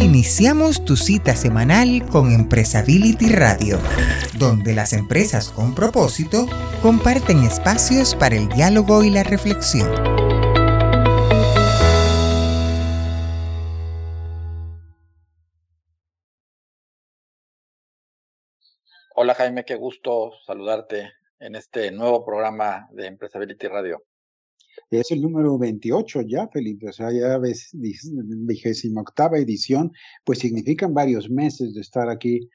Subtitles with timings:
[0.00, 3.78] Iniciamos tu cita semanal con Empresability Radio,
[4.38, 6.46] donde las empresas con propósito
[6.80, 9.90] comparten espacios para el diálogo y la reflexión.
[19.16, 24.04] Hola Jaime, qué gusto saludarte en este nuevo programa de Empresability Radio.
[24.90, 29.92] Es el número 28 ya, Felipe, o sea, ya vigésima octava edición,
[30.24, 32.48] pues significan varios meses de estar aquí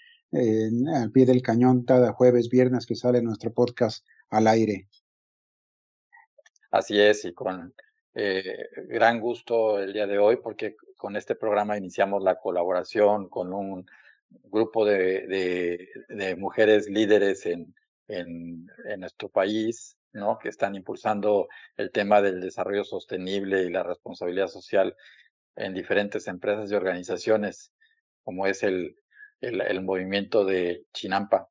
[0.95, 4.87] al pie del cañón cada jueves, viernes que sale nuestro podcast al aire.
[6.71, 7.73] Así es, y con
[8.15, 13.53] eh, gran gusto el día de hoy, porque con este programa iniciamos la colaboración con
[13.53, 13.85] un
[14.45, 17.75] grupo de, de, mujeres líderes en,
[18.07, 20.37] en, en nuestro país, ¿no?
[20.39, 24.95] que están impulsando el tema del desarrollo sostenible y la responsabilidad social
[25.55, 27.71] en diferentes empresas y organizaciones,
[28.23, 28.95] como es el,
[29.41, 31.49] el, movimiento de Chinampa.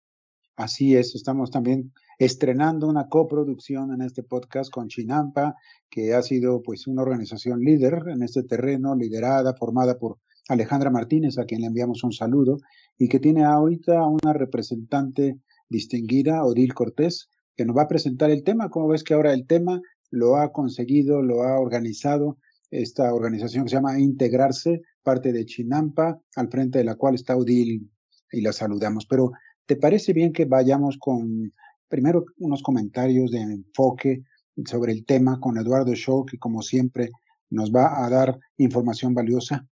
[0.56, 5.55] Así es, estamos también estrenando una coproducción en este podcast con Chinampa,
[5.91, 11.39] que ha sido pues una organización líder en este terreno, liderada, formada por Alejandra Martínez,
[11.39, 12.59] a quien le enviamos un saludo,
[12.98, 18.45] y que tiene ahorita una representante distinguida, Odil Cortés, que nos va a presentar el
[18.45, 18.70] tema.
[18.70, 22.39] Como ves que ahora el tema lo ha conseguido, lo ha organizado
[22.70, 27.36] esta organización que se llama Integrarse, parte de Chinampa, al frente de la cual está
[27.36, 27.91] Udil
[28.31, 29.06] y la saludamos.
[29.06, 29.33] Pero,
[29.67, 31.53] ¿te parece bien que vayamos con
[31.89, 34.22] primero unos comentarios de enfoque
[34.64, 37.11] sobre el tema con Eduardo Shaw, que como siempre
[37.50, 39.66] nos va a dar información valiosa?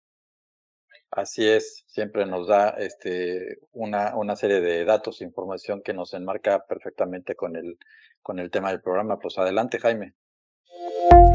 [1.11, 6.13] Así es, siempre nos da este, una, una serie de datos, e información que nos
[6.13, 7.79] enmarca perfectamente con el,
[8.23, 9.19] con el tema del programa.
[9.19, 10.15] Pues adelante, Jaime.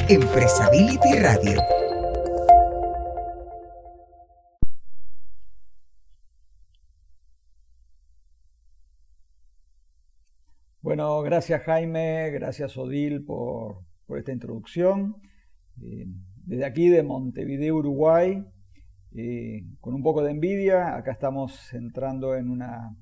[0.07, 1.61] Empresability Radio.
[10.81, 15.15] Bueno, gracias Jaime, gracias Odil por, por esta introducción.
[15.81, 16.05] Eh,
[16.45, 18.45] desde aquí de Montevideo, Uruguay,
[19.79, 22.95] con un poco de envidia, acá estamos entrando en una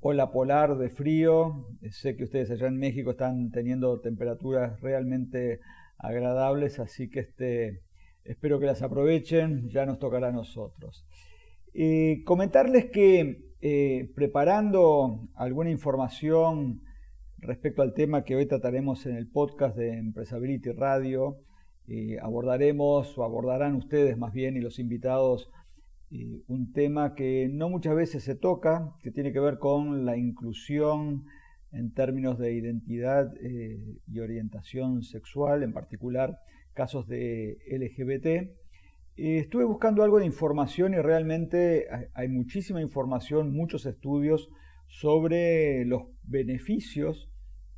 [0.00, 1.66] ola polar de frío.
[1.90, 5.60] Sé que ustedes allá en México están teniendo temperaturas realmente
[5.98, 7.82] agradables, así que este,
[8.24, 11.06] espero que las aprovechen, ya nos tocará a nosotros.
[12.24, 16.80] comentarles que eh, preparando alguna información
[17.38, 21.38] respecto al tema que hoy trataremos en el podcast de Empresability Radio,
[21.90, 25.50] eh, abordaremos o abordarán ustedes más bien y los invitados
[26.10, 30.18] eh, un tema que no muchas veces se toca, que tiene que ver con la
[30.18, 31.24] inclusión
[31.72, 36.38] en términos de identidad eh, y orientación sexual, en particular
[36.74, 38.50] casos de LGBT.
[39.16, 44.50] estuve buscando algo de información y realmente hay muchísima información, muchos estudios
[44.88, 47.30] sobre los beneficios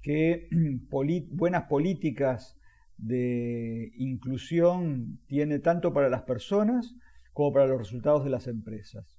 [0.03, 0.49] que
[1.31, 2.60] buenas políticas
[3.03, 6.95] de inclusión tiene tanto para las personas
[7.33, 9.19] como para los resultados de las empresas.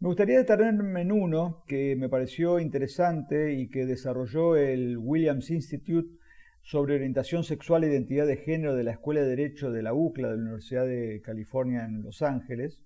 [0.00, 6.18] Me gustaría detenerme en uno que me pareció interesante y que desarrolló el Williams Institute
[6.62, 10.30] sobre orientación sexual e identidad de género de la Escuela de Derecho de la UCLA
[10.30, 12.82] de la Universidad de California en Los Ángeles.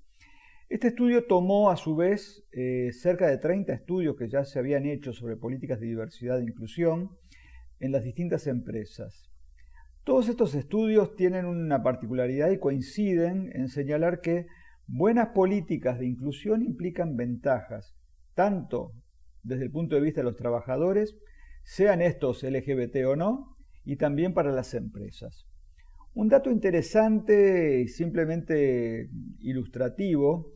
[0.69, 4.84] Este estudio tomó a su vez eh, cerca de 30 estudios que ya se habían
[4.84, 7.16] hecho sobre políticas de diversidad e inclusión
[7.81, 9.28] en las distintas empresas.
[10.08, 14.46] Todos estos estudios tienen una particularidad y coinciden en señalar que
[14.86, 17.94] buenas políticas de inclusión implican ventajas,
[18.32, 18.94] tanto
[19.42, 21.14] desde el punto de vista de los trabajadores,
[21.62, 23.54] sean estos LGBT o no,
[23.84, 25.47] y también para las empresas.
[26.14, 29.10] Un dato interesante y simplemente
[29.41, 30.54] ilustrativo,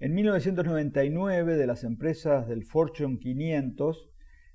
[0.00, 4.08] en 1999 de las empresas del Fortune 500,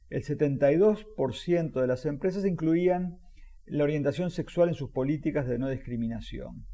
[0.10, 3.21] el 72% de las empresas incluían
[3.72, 6.66] la orientación sexual en sus políticas de no discriminación.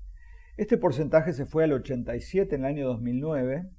[0.57, 3.69] Este porcentaje se fue al 87 en el año 2009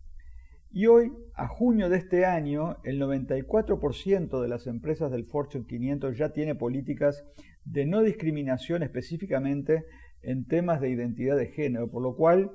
[0.71, 6.17] y hoy, a junio de este año, el 94% de las empresas del Fortune 500
[6.17, 7.25] ya tiene políticas
[7.65, 9.85] de no discriminación específicamente
[10.23, 12.53] en temas de identidad de género, por lo cual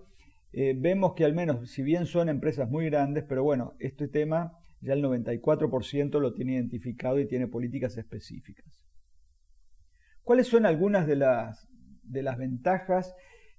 [0.54, 4.54] eh, vemos que al menos, si bien son empresas muy grandes, pero bueno, este tema
[4.80, 8.83] ya el 94% lo tiene identificado y tiene políticas específicas.
[10.24, 11.68] ¿Cuáles son algunas de las,
[12.38, 13.14] ventajas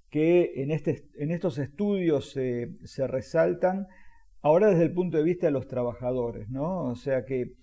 [0.09, 3.87] que en, este, estos estudios se resaltan
[4.41, 6.49] ahora desde el punto de vista de los trabajadores?
[6.49, 6.85] ¿no?
[6.85, 7.53] O sea que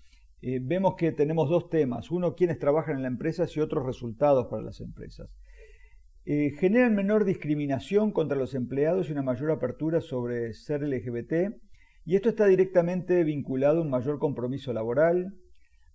[0.45, 4.47] eh, vemos que tenemos dos temas, uno quienes trabajan en la empresa y otros resultados
[4.47, 5.29] para las empresas.
[6.25, 11.55] eh, generan menor discriminación contra los empleados y una mayor apertura sobre ser LGBT,
[12.03, 15.33] y esto está directamente vinculado a un mayor compromiso laboral,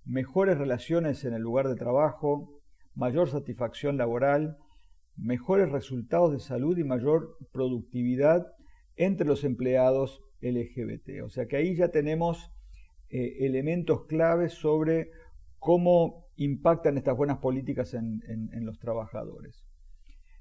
[0.06, 2.57] mejores relaciones en el lugar de trabajo,
[2.98, 4.58] mayor satisfacción laboral,
[5.16, 8.48] mejores resultados de salud y mayor productividad
[8.96, 11.22] entre los empleados LGBT.
[11.24, 12.50] O sea que ahí ya tenemos
[13.08, 15.10] eh, elementos claves sobre
[15.60, 19.64] cómo impactan estas buenas políticas en los trabajadores.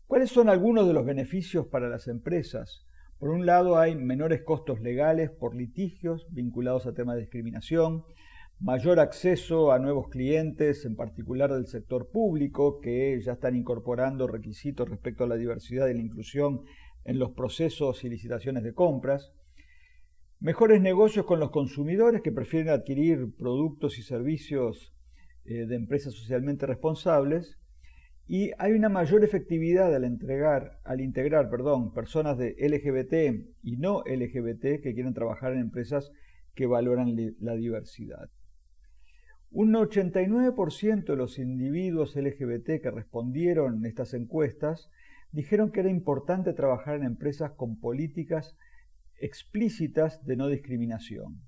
[0.08, 2.88] ¿Cuáles son algunos de los beneficios para las empresas?
[3.20, 8.04] Por un lado, hay menores costos legales por litigios vinculados a temas de discriminación,
[8.60, 14.90] mayor acceso a nuevos clientes, en particular del sector público, que ya están incorporando requisitos
[14.90, 16.62] respecto a la diversidad y la inclusión
[17.06, 19.32] en los procesos y licitaciones de compras,
[20.40, 24.94] mejores negocios con los consumidores que prefieren adquirir productos y servicios
[25.46, 27.60] eh, de empresas socialmente responsables,
[28.30, 34.04] y hay una mayor efectividad al entregar, al integrar, perdón, personas de LGBT y no
[34.06, 36.12] LGBT que quieren trabajar en empresas
[36.54, 38.30] que valoran la diversidad.
[39.50, 44.90] Un 89% de los individuos LGBT que respondieron estas encuestas
[45.32, 48.56] dijeron que era importante trabajar en empresas con políticas
[49.20, 51.42] explícitas de no discriminación.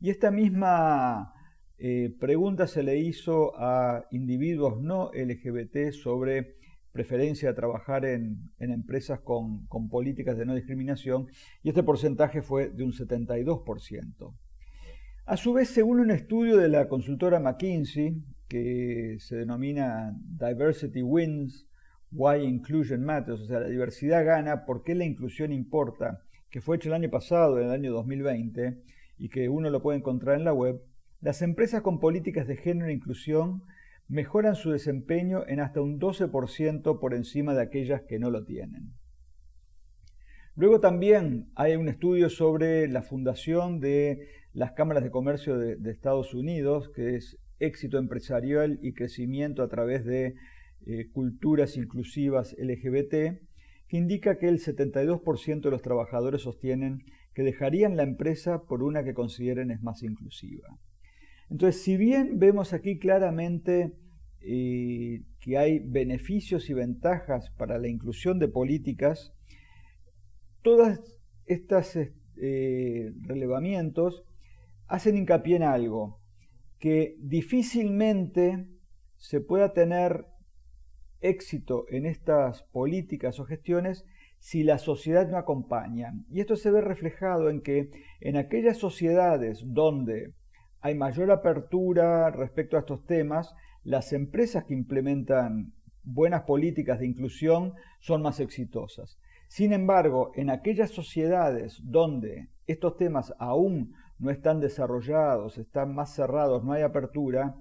[0.00, 1.32] Y esta misma
[1.78, 6.56] eh, pregunta se le hizo a individuos no LGBT sobre
[6.92, 11.26] preferencia de trabajar en, empresas con, políticas de no discriminación
[11.62, 14.34] y este porcentaje fue de un 72%.
[15.24, 21.66] A su vez, según un estudio de la consultora McKinsey, que se denomina Diversity Wins,
[22.10, 26.22] Why Inclusion Matters, o sea, la diversidad gana, ¿por qué la inclusión importa?
[26.52, 28.78] que fue hecho el año pasado, en el año 2020,
[29.18, 30.82] y que uno lo puede encontrar en la web,
[31.22, 33.62] las empresas con políticas de género e inclusión
[34.06, 38.92] mejoran su desempeño en hasta un 12% por encima de aquellas que no lo tienen.
[40.54, 46.34] Luego también hay un estudio sobre la fundación de las cámaras de comercio de, Estados
[46.34, 50.34] Unidos, que es éxito empresarial y crecimiento a través de
[50.86, 53.40] eh, culturas inclusivas LGBT,
[53.88, 57.04] que indica que el 72% de los trabajadores sostienen
[57.34, 60.68] que dejarían la empresa por una que consideren es más inclusiva.
[61.50, 63.92] Entonces, si bien vemos aquí claramente
[64.40, 69.32] eh, que hay beneficios y ventajas para la inclusión de políticas,
[70.62, 70.98] todos
[71.46, 74.24] estos eh, relevamientos
[74.92, 76.20] hacen hincapié en algo,
[76.78, 78.68] que difícilmente
[79.16, 80.26] se pueda tener
[81.22, 84.04] éxito en estas políticas o gestiones
[84.38, 86.12] si la sociedad no acompaña.
[86.30, 87.88] Y esto se ve reflejado en que
[88.20, 90.34] en aquellas sociedades donde
[90.82, 93.54] hay mayor apertura respecto a estos temas,
[93.84, 95.72] las empresas que implementan
[96.02, 99.18] buenas políticas de inclusión son más exitosas.
[99.48, 106.64] Sin embargo, en aquellas sociedades donde estos temas aún no están desarrollados, están más cerrados,
[106.64, 107.56] no hay apertura,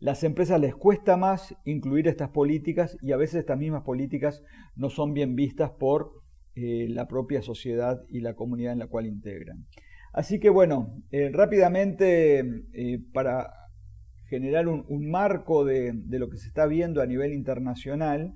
[0.00, 4.42] las empresas les cuesta más incluir estas políticas y a veces estas mismas políticas
[4.76, 6.12] no son bien vistas por
[6.56, 9.64] eh, la propia sociedad y la comunidad en la cual integran.
[10.12, 12.40] Así que bueno, eh, rápidamente
[12.74, 13.50] eh, para
[14.28, 18.34] generar un, marco de, lo que se está viendo a nivel internacional,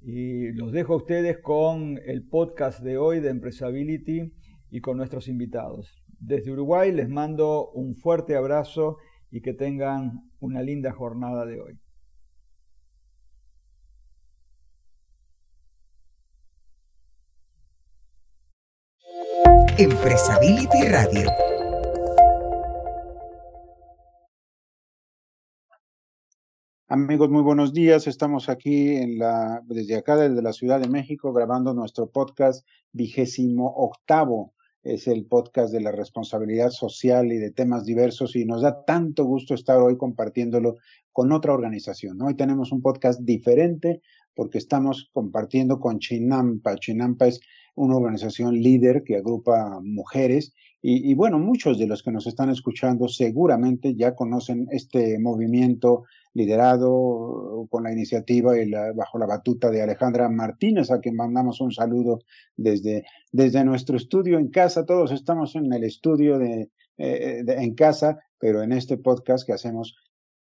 [0.00, 4.32] y los dejo a ustedes con el podcast de hoy de Empresability
[4.70, 6.00] y con nuestros invitados.
[6.18, 8.98] Desde Uruguay les mando un fuerte abrazo
[9.30, 11.78] y que tengan una linda jornada de hoy.
[19.78, 21.30] Empresability Radio.
[26.88, 28.08] Amigos, muy buenos días.
[28.08, 33.72] Estamos aquí en la, desde acá, desde la Ciudad de México, grabando nuestro podcast vigésimo
[33.76, 34.54] octavo.
[34.82, 39.24] Es el podcast de la responsabilidad social y de temas diversos y nos da tanto
[39.24, 40.76] gusto estar hoy compartiéndolo
[41.12, 42.22] con otra organización.
[42.22, 44.00] Hoy tenemos un podcast diferente
[44.34, 46.76] porque estamos compartiendo con Chinampa.
[46.76, 47.40] Chinampa es
[47.74, 53.08] una organización líder que agrupa mujeres y, bueno, muchos de los que nos están escuchando
[53.08, 56.04] seguramente ya conocen este movimiento
[56.34, 61.72] liderado con la iniciativa y bajo la batuta de Alejandra Martínez, a quien mandamos un
[61.72, 62.20] saludo
[62.56, 64.86] desde, desde nuestro estudio en casa.
[64.86, 69.96] Todos estamos en el estudio de, eh, en casa, pero en este podcast que hacemos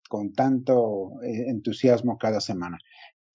[0.08, 2.78] con tanto eh, entusiasmo cada semana.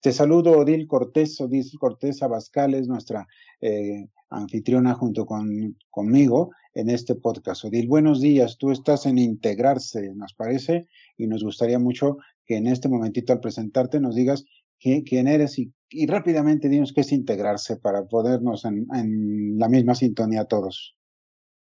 [0.02, 3.26] Te saludo Odil Cortés, Odil Cortés Abascal nuestra
[3.60, 7.64] eh, anfitriona junto con, conmigo en este podcast.
[7.64, 10.86] Odil, buenos días, tú estás en Integrarse, nos parece,
[11.16, 14.44] y nos gustaría mucho que en este momentito al presentarte nos digas
[14.78, 15.72] quién eres y,
[16.06, 20.96] rápidamente dinos qué es integrarse para podernos en, en la misma sintonía todos.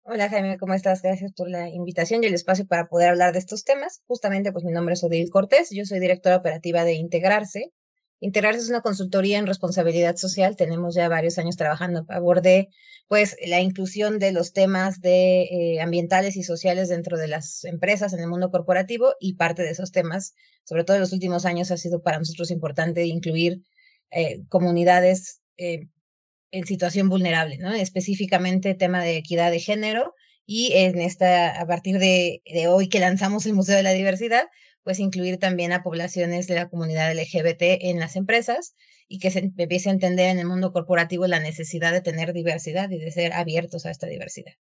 [0.03, 1.01] Hola Jaime, ¿cómo estás?
[1.01, 4.01] Gracias por la invitación y el espacio para poder hablar de estos temas.
[4.07, 7.71] Justamente, pues mi nombre es Odil Cortés, yo soy directora operativa de Integrarse.
[8.21, 10.55] Integrarse es una consultoría en responsabilidad social.
[10.57, 12.69] Tenemos ya varios años trabajando a favor de
[13.07, 18.13] pues, la inclusión de los temas de, eh, ambientales y sociales dentro de las empresas
[18.13, 20.35] en el mundo corporativo y parte de esos temas,
[20.65, 23.61] sobre todo en los últimos años, ha sido para nosotros importante incluir
[24.11, 25.87] eh, comunidades eh,
[26.51, 27.73] en situación vulnerable, ¿no?
[27.73, 30.13] Específicamente tema de equidad de género
[30.45, 34.45] y en esta, a partir de, de hoy que lanzamos el Museo de la Diversidad,
[34.89, 38.73] pues incluir también a poblaciones de la comunidad LGBT en las empresas
[39.07, 42.89] y que se empiece a entender en el mundo corporativo la necesidad de tener diversidad
[42.89, 44.53] y de ser abiertos a esta diversidad.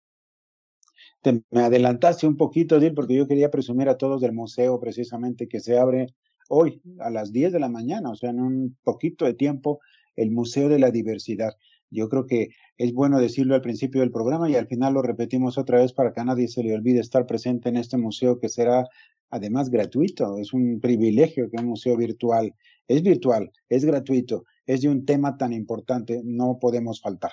[1.24, 5.62] Me adelantaste un poquito, Dil, porque yo quería presumir a todos del museo precisamente que
[5.62, 6.08] se abre
[6.50, 9.80] hoy a las 10 de la mañana, o sea, en un poquito de tiempo,
[10.18, 11.54] el Museo de la Diversidad.
[11.90, 15.58] Yo creo que es bueno decirlo al principio del programa y al final lo repetimos
[15.58, 18.50] otra vez para que a nadie se le olvide estar presente en este museo que
[18.50, 18.90] será
[19.30, 20.38] además gratuito.
[20.38, 22.54] Es un privilegio que un museo virtual
[22.88, 27.32] es virtual, es gratuito, es de un tema tan importante, no podemos faltar.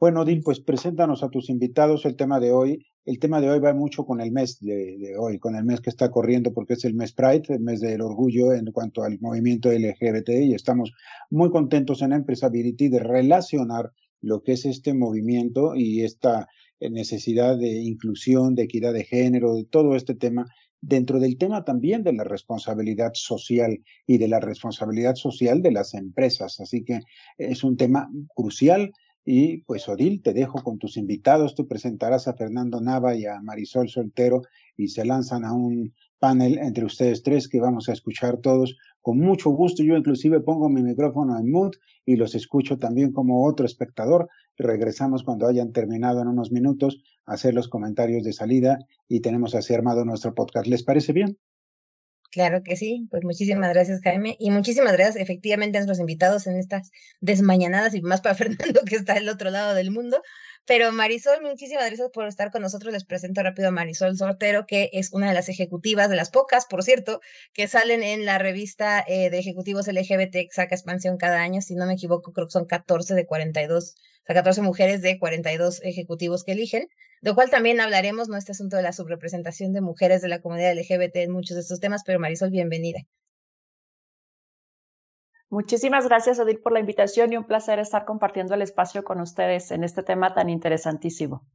[0.00, 2.84] Bueno, Dil, pues preséntanos a tus invitados el tema de hoy.
[3.04, 5.90] El tema de hoy va mucho con el mes de, hoy, con el mes que
[5.90, 9.70] está corriendo, porque es el mes Pride, el mes del orgullo en cuanto al movimiento
[9.70, 10.92] LGBT, y estamos
[11.30, 16.48] muy contentos en Empresability de relacionar lo que es este movimiento y esta
[16.80, 20.46] necesidad de inclusión, de equidad de género, de todo este tema
[20.82, 25.94] dentro del tema también de la responsabilidad social y de la responsabilidad social de las
[25.94, 26.60] empresas.
[26.60, 27.00] Así que
[27.38, 28.92] es un tema crucial.
[29.24, 31.54] Y pues Odil, te dejo con tus invitados.
[31.54, 34.42] Tú presentarás a Fernando Nava y a Marisol Soltero
[34.76, 39.18] y se lanzan a un panel entre ustedes tres que vamos a escuchar todos con
[39.18, 39.82] mucho gusto.
[39.82, 44.28] Yo inclusive pongo mi micrófono en mute y los escucho también como otro espectador.
[44.56, 48.78] Regresamos cuando hayan terminado en unos minutos a hacer los comentarios de salida
[49.08, 50.66] y tenemos así armado nuestro podcast.
[50.66, 51.38] ¿Les parece bien?
[52.32, 56.56] Claro que sí, pues muchísimas gracias Jaime y muchísimas gracias efectivamente a nuestros invitados en
[56.56, 56.90] estas
[57.20, 60.22] desmañanadas y más para Fernando que está al otro lado del mundo.
[60.64, 62.92] Pero Marisol, muchísimas gracias por estar con nosotros.
[62.92, 66.66] Les presento rápido a Marisol Sortero, que es una de las ejecutivas, de las pocas,
[66.66, 67.20] por cierto,
[67.52, 71.60] que salen en la revista eh, de ejecutivos LGBT que saca expansión cada año.
[71.62, 75.18] Si no me equivoco, creo que son 14 de 42, o sea, 14 mujeres de
[75.18, 76.88] 42 ejecutivos que eligen
[77.22, 78.36] de lo cual también hablaremos, ¿no?
[78.36, 81.78] Este asunto de la subrepresentación de mujeres de la comunidad LGBT en muchos de estos
[81.78, 83.06] temas, pero Marisol, bienvenida.
[85.52, 89.70] Muchísimas gracias, Odil, por la invitación y un placer estar compartiendo el espacio con ustedes
[89.70, 91.46] en este tema tan interesantísimo.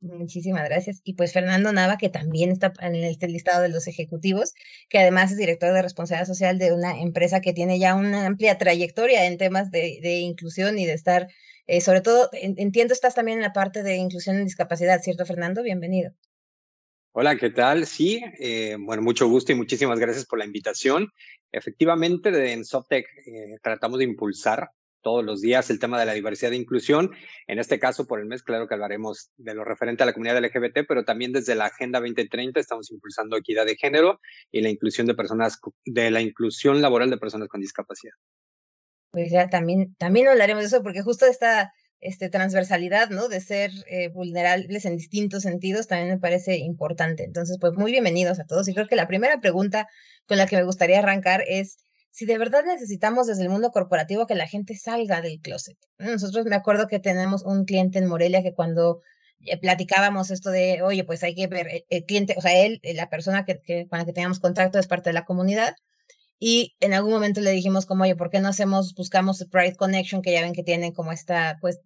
[0.00, 1.00] Muchísimas gracias.
[1.02, 4.54] Y pues Fernando Nava, que también está en este listado de los ejecutivos,
[4.88, 8.58] que además es director de responsabilidad social de una empresa que tiene ya una amplia
[8.58, 11.26] trayectoria en temas de, inclusión y de estar
[11.66, 15.64] eh, sobre todo, entiendo, estás también en la parte de inclusión en discapacidad, ¿cierto, Fernando?
[15.64, 16.12] Bienvenido.
[17.14, 17.84] Hola, ¿qué tal?
[17.84, 21.12] Sí, eh, bueno, mucho gusto y muchísimas gracias por la invitación.
[21.52, 24.70] Efectivamente, en Softec eh, tratamos de impulsar
[25.02, 27.10] todos los días el tema de la diversidad e inclusión.
[27.48, 30.42] En este caso, por el mes, claro que hablaremos de lo referente a la comunidad
[30.42, 34.18] LGBT, pero también desde la Agenda 2030 estamos impulsando equidad de género
[34.50, 38.14] y la inclusión de personas, de la inclusión laboral de personas con discapacidad
[39.12, 43.28] pues ya también, también hablaremos de eso, porque justo esta este, transversalidad, ¿no?
[43.28, 47.22] De ser eh, vulnerables en distintos sentidos también me parece importante.
[47.24, 48.68] Entonces, pues muy bienvenidos a todos.
[48.68, 49.88] Y creo que la primera pregunta
[50.26, 51.78] con la que me gustaría arrancar es
[52.10, 55.78] si de verdad necesitamos desde el mundo corporativo que la gente salga del closet.
[55.98, 59.00] Nosotros me acuerdo que tenemos un cliente en Morelia que cuando
[59.46, 62.80] eh, platicábamos esto de, oye, pues hay que ver, eh, el, cliente, o sea, él,
[62.82, 65.74] la persona que, que, con la que teníamos contacto es parte de la comunidad,
[66.44, 70.22] y en algún momento le dijimos como, oye, ¿por qué no hacemos, buscamos Pride Connection,
[70.22, 71.78] que ya ven que tienen como esta, pues,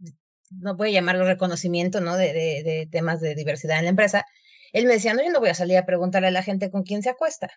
[0.49, 2.17] no puede llamarlo reconocimiento, ¿no?
[2.17, 4.25] De, de, de temas de diversidad en la empresa.
[4.73, 6.85] Él me decía, no, yo no voy a salir a preguntarle a la gente con
[6.85, 7.51] quién se acuesta.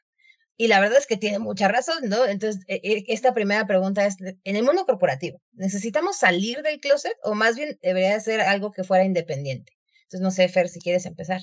[0.57, 2.25] Y la verdad es que tiene mucha razón, ¿no?
[2.25, 7.15] Entonces, e, e, esta primera pregunta es, en el mundo corporativo, ¿necesitamos salir del closet
[7.23, 9.71] o más bien debería ser algo que fuera independiente?
[10.03, 11.39] Entonces, no sé, Fer, si quieres empezar.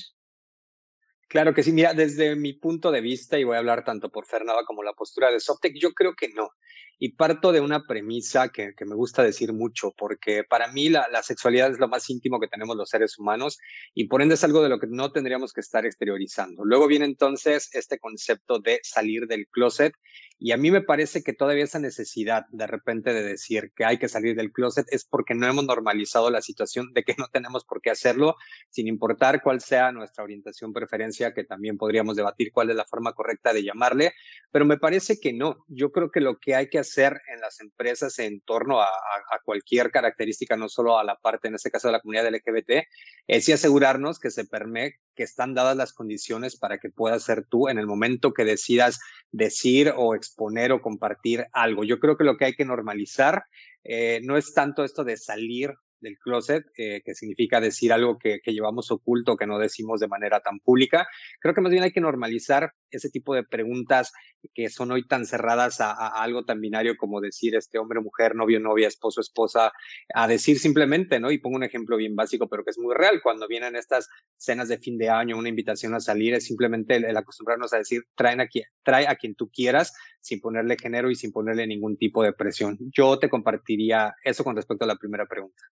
[1.29, 4.27] Claro que sí, mira, desde mi punto de vista, y voy a hablar tanto por
[4.27, 6.51] Fernanda como la postura de Softec, yo creo que no.
[6.99, 11.09] Y parto de una premisa que, que me gusta decir mucho, porque para mí la,
[11.11, 13.59] la, sexualidad es lo más íntimo que tenemos los seres humanos
[13.93, 16.65] y por ende es algo de lo que no tendríamos que estar exteriorizando.
[16.65, 19.93] Luego viene entonces este concepto de salir del closet
[20.39, 23.99] y a mí me parece que todavía esa necesidad de repente de decir que hay
[23.99, 27.65] que salir del closet es porque no hemos normalizado la situación de que no tenemos
[27.65, 28.37] por qué hacerlo
[28.69, 33.13] sin importar cuál sea nuestra orientación, preferencia que también podríamos debatir cuál es la forma
[33.13, 34.13] correcta de llamarle,
[34.51, 35.65] pero me parece que no.
[35.69, 38.89] Yo creo que lo que hay que hacer en las empresas en torno a,
[39.45, 42.87] cualquier característica, no solo a la parte, en este caso de la comunidad LGBT,
[43.29, 47.45] es y asegurarnos que se permite, que están dadas las condiciones para que puedas ser
[47.47, 48.99] tú en el momento que decidas
[49.31, 51.85] decir o exponer o compartir algo.
[51.85, 53.45] Yo creo que lo que hay que normalizar
[53.85, 55.75] eh, no es tanto esto de salir
[56.07, 60.41] del closet, eh, que significa decir algo que, llevamos oculto, que no decimos de manera
[60.41, 61.09] tan pública.
[61.41, 64.13] Creo que más bien hay que normalizar ese tipo de preguntas
[64.55, 68.61] que son hoy tan cerradas a, algo tan binario como decir este hombre, mujer, novio,
[68.61, 69.73] novia, esposo, esposa,
[70.15, 71.33] a decir simplemente, ¿no?
[71.33, 73.21] Y pongo un ejemplo bien básico, pero que es muy real.
[73.21, 77.17] Cuando vienen estas cenas de fin de año, una invitación a salir, es simplemente el,
[77.17, 81.33] acostumbrarnos a decir, traen aquí, trae a quien tú quieras, sin ponerle género y sin
[81.33, 82.79] ponerle ningún tipo de presión.
[82.97, 85.65] Yo te compartiría eso con respecto a la primera pregunta.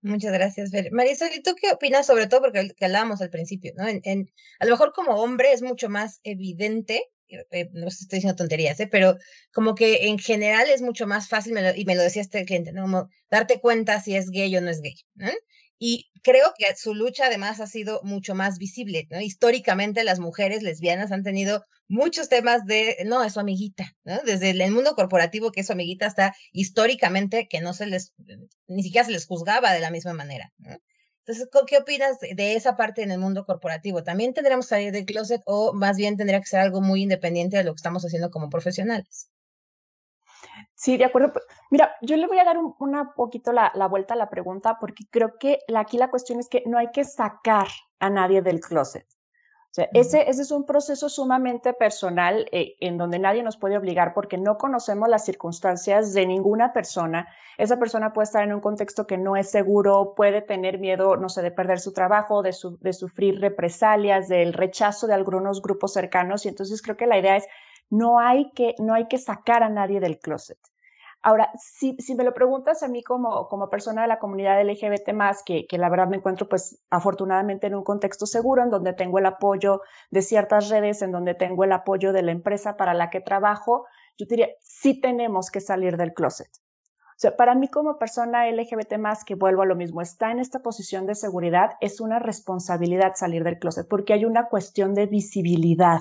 [0.00, 0.92] Muchas gracias, Fer.
[0.92, 2.42] Marisol, ¿y tú qué opinas sobre todo?
[2.42, 3.86] Porque que hablábamos al principio, ¿no?
[3.88, 8.36] En, a lo mejor como hombre es mucho más evidente, eh, eh, no estoy diciendo
[8.36, 8.86] tonterías, ¿eh?
[8.86, 9.16] pero
[9.52, 12.82] como que en general es mucho más fácil, y me lo decía este cliente, ¿no?
[12.82, 15.30] Como darte cuenta si es gay o no es gay, ¿no?
[15.78, 19.20] Y creo que su lucha además ha sido mucho más visible, ¿no?
[19.20, 23.92] Históricamente las mujeres lesbianas han tenido muchos temas de, no, es su amiguita.
[24.24, 28.12] Desde el mundo corporativo que es su amiguita hasta históricamente que no se les,
[28.66, 30.52] ni siquiera se les juzgaba de la misma manera.
[31.28, 34.02] Entonces, ¿qué opinas de esa parte en el mundo corporativo?
[34.02, 37.58] ¿También tendríamos que salir del closet o más bien tendría que ser algo muy independiente
[37.58, 39.28] de lo que estamos haciendo como profesionales?
[40.78, 41.32] Sí, de acuerdo.
[41.70, 45.06] Mira, yo le voy a dar un, una poquito la, vuelta a la pregunta porque
[45.10, 47.66] creo que aquí la cuestión es que no hay que sacar
[47.98, 49.04] a nadie del closet.
[49.70, 53.76] O sea, ese, ese es un proceso sumamente personal eh, en donde nadie nos puede
[53.76, 57.26] obligar porque no conocemos las circunstancias de ninguna persona.
[57.58, 61.28] Esa persona puede estar en un contexto que no es seguro, puede tener miedo, no
[61.28, 66.46] sé, de perder su trabajo, de, de sufrir represalias, del rechazo de algunos grupos cercanos.
[66.46, 67.48] Y entonces creo que la idea es
[67.90, 70.58] no hay que, no hay que sacar a nadie del closet.
[71.20, 75.12] Ahora, si, si me lo preguntas a mí como, como persona de la comunidad LGBT
[75.12, 78.92] más, que, que la verdad me encuentro pues afortunadamente en un contexto seguro, en donde
[78.92, 82.94] tengo el apoyo de ciertas redes, en donde tengo el apoyo de la empresa para
[82.94, 83.86] la que trabajo,
[84.16, 86.48] yo diría, sí tenemos que salir del closet.
[87.18, 90.38] O sea, para mí como persona LGBT más, que vuelvo a lo mismo, está en
[90.38, 95.06] esta posición de seguridad, es una responsabilidad salir del closet, porque hay una cuestión de
[95.06, 96.00] visibilidad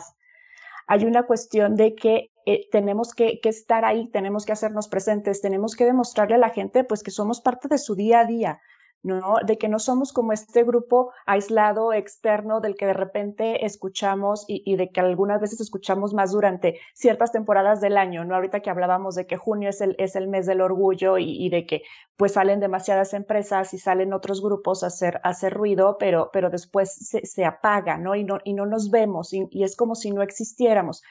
[0.87, 5.41] hay una cuestión de que eh, tenemos que, que, estar ahí, tenemos que hacernos presentes,
[5.41, 8.61] tenemos que demostrarle a la gente pues que somos parte de su día a día,
[9.03, 9.37] ¿no?
[9.45, 14.75] De que no somos como este grupo aislado, externo, del que de repente escuchamos y,
[14.75, 18.35] de que algunas veces escuchamos más durante ciertas temporadas del año, ¿no?
[18.35, 21.65] Ahorita que hablábamos de que junio es el, es el mes del orgullo y, de
[21.65, 21.83] que
[22.15, 26.93] pues salen demasiadas empresas y salen otros grupos a hacer, hacer ruido, pero, pero después
[26.93, 28.15] se, se apaga, ¿no?
[28.15, 28.39] Y, ¿no?
[28.43, 31.03] y no nos vemos y, y es como si no existiéramos.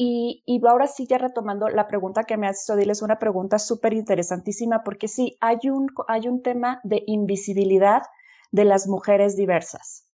[0.00, 3.94] Y, ahora sí, ya retomando la pregunta que me hace Odile, es una pregunta súper
[3.94, 8.02] interesantísima porque sí, hay un, hay un tema de invisibilidad
[8.52, 10.06] de las mujeres diversas.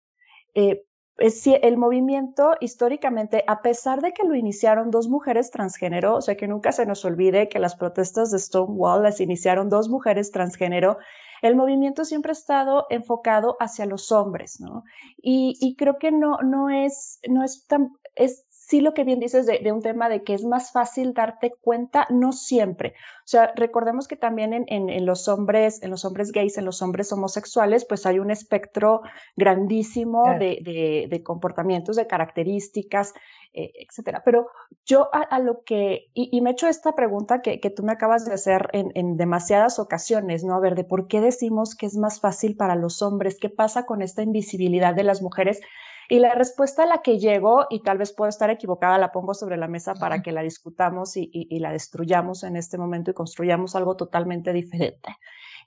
[0.55, 0.87] Eh,
[1.19, 6.35] es, el movimiento históricamente, a pesar de que lo iniciaron dos mujeres transgénero, o sea
[6.35, 10.97] que nunca se nos olvide que las protestas de Stonewall las iniciaron dos mujeres transgénero,
[11.43, 14.83] el movimiento siempre ha estado enfocado hacia los hombres, ¿no?
[15.19, 19.73] Y, creo que no, no es, no tan, es sí lo que bien dices de,
[19.73, 22.95] un tema de que es más fácil darte cuenta, no siempre.
[23.19, 26.81] O sea, recordemos que también en, en, los hombres, en los hombres gays, en los
[26.81, 29.03] hombres homosexuales, pues hay un espectro
[29.37, 33.13] grandísimo de, de, comportamientos, de características,
[33.53, 34.23] eh, etcétera.
[34.25, 34.49] Pero
[34.87, 38.25] yo a, lo que, y, me he hecho esta pregunta que, que tú me acabas
[38.25, 40.55] de hacer en, en demasiadas ocasiones, ¿no?
[40.55, 43.85] A ver, de por qué decimos que es más fácil para los hombres, qué pasa
[43.85, 45.61] con esta invisibilidad de las mujeres
[46.09, 49.35] y la respuesta a la que llego, y tal vez puedo estar equivocada, la pongo
[49.35, 53.15] sobre la mesa para que la discutamos y, y, la destruyamos en este momento y
[53.15, 55.17] construyamos algo totalmente diferente,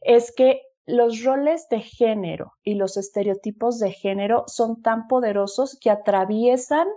[0.02, 5.90] es que los roles de género y los estereotipos de género son tan poderosos que
[5.90, 6.88] atraviesan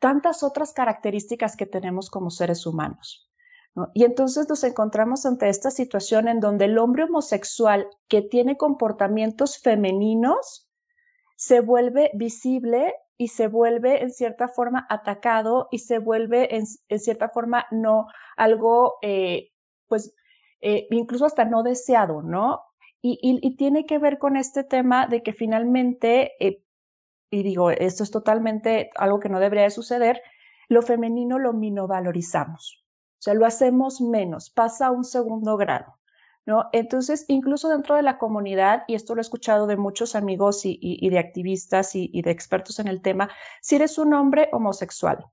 [0.00, 3.28] tantas otras características que tenemos como seres humanos.
[3.94, 9.58] Y entonces nos encontramos ante esta situación en donde el hombre homosexual que tiene comportamientos
[9.58, 10.67] femeninos
[11.38, 16.66] se vuelve visible y se vuelve en cierta forma atacado y se vuelve en,
[16.98, 19.52] cierta forma no algo, eh,
[19.86, 20.12] pues
[20.60, 22.62] eh, incluso hasta no deseado, ¿no?
[23.00, 26.64] Y, tiene que ver con este tema de que finalmente, eh,
[27.30, 30.20] y digo, esto es totalmente algo que no debería de suceder,
[30.68, 35.98] lo femenino lo minovalorizamos, o sea, lo hacemos menos, pasa a un segundo grado.
[36.48, 36.70] ¿No?
[36.72, 41.10] Entonces, incluso dentro de la comunidad, y esto lo he escuchado de muchos amigos y,
[41.10, 43.28] de activistas y, de expertos en el tema,
[43.60, 45.26] si eres un hombre homosexual,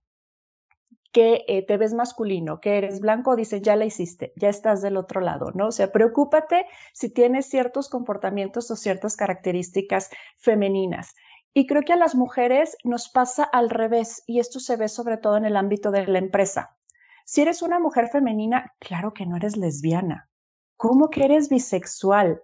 [1.13, 4.97] que eh, te ves masculino, que eres blanco, dicen, ya la hiciste, ya estás del
[4.97, 5.67] otro lado, ¿no?
[5.67, 11.15] O sea, preocúpate si tienes ciertos comportamientos o ciertas características femeninas.
[11.53, 15.15] Y creo que a las mujeres nos pasa al revés, y esto se ve sobre
[15.15, 16.75] todo en el ámbito de la empresa.
[17.23, 20.27] Si eres una mujer femenina, claro que no eres lesbiana.
[20.77, 22.41] ¿Cómo que eres bisexual?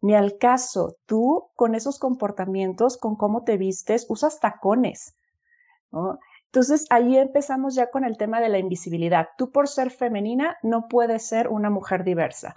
[0.00, 5.16] Ni al caso, tú con esos comportamientos, con cómo te vistes, usas tacones.
[5.90, 6.18] ¿no?
[6.54, 9.30] Entonces, ahí empezamos ya con el tema de la invisibilidad.
[9.36, 12.54] Tú por ser femenina no puedes ser una mujer diversa.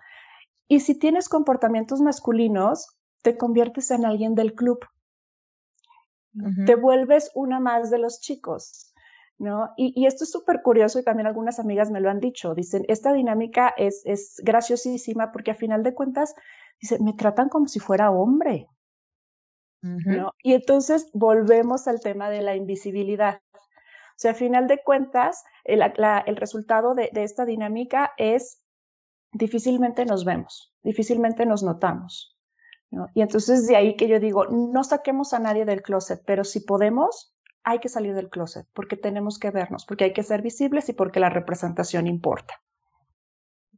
[0.67, 4.85] Y si tienes comportamientos masculinos, te conviertes en alguien del club.
[6.67, 8.86] Te vuelves una más de los chicos.
[9.39, 9.71] ¿No?
[9.77, 12.55] Y, esto es súper curioso y también algunas amigas me lo han dicho.
[12.55, 16.33] Dicen, esta dinámica es, es graciosísima porque a final de cuentas,
[16.81, 18.67] dicen, me tratan como si fuera hombre.
[19.81, 20.33] ¿no?
[20.41, 23.41] Y entonces volvemos al tema de la invisibilidad.
[24.17, 25.81] O sea, al final de cuentas, el,
[26.35, 28.63] resultado de, esta dinámica es
[29.31, 32.35] difícilmente nos vemos, difícilmente nos notamos.
[33.13, 36.61] Y entonces de ahí que yo digo, no saquemos a nadie del closet, pero si
[36.61, 37.35] podemos,
[37.67, 40.93] hay que salir del closet, porque tenemos que vernos, porque hay que ser visibles y
[40.93, 42.61] porque la representación importa.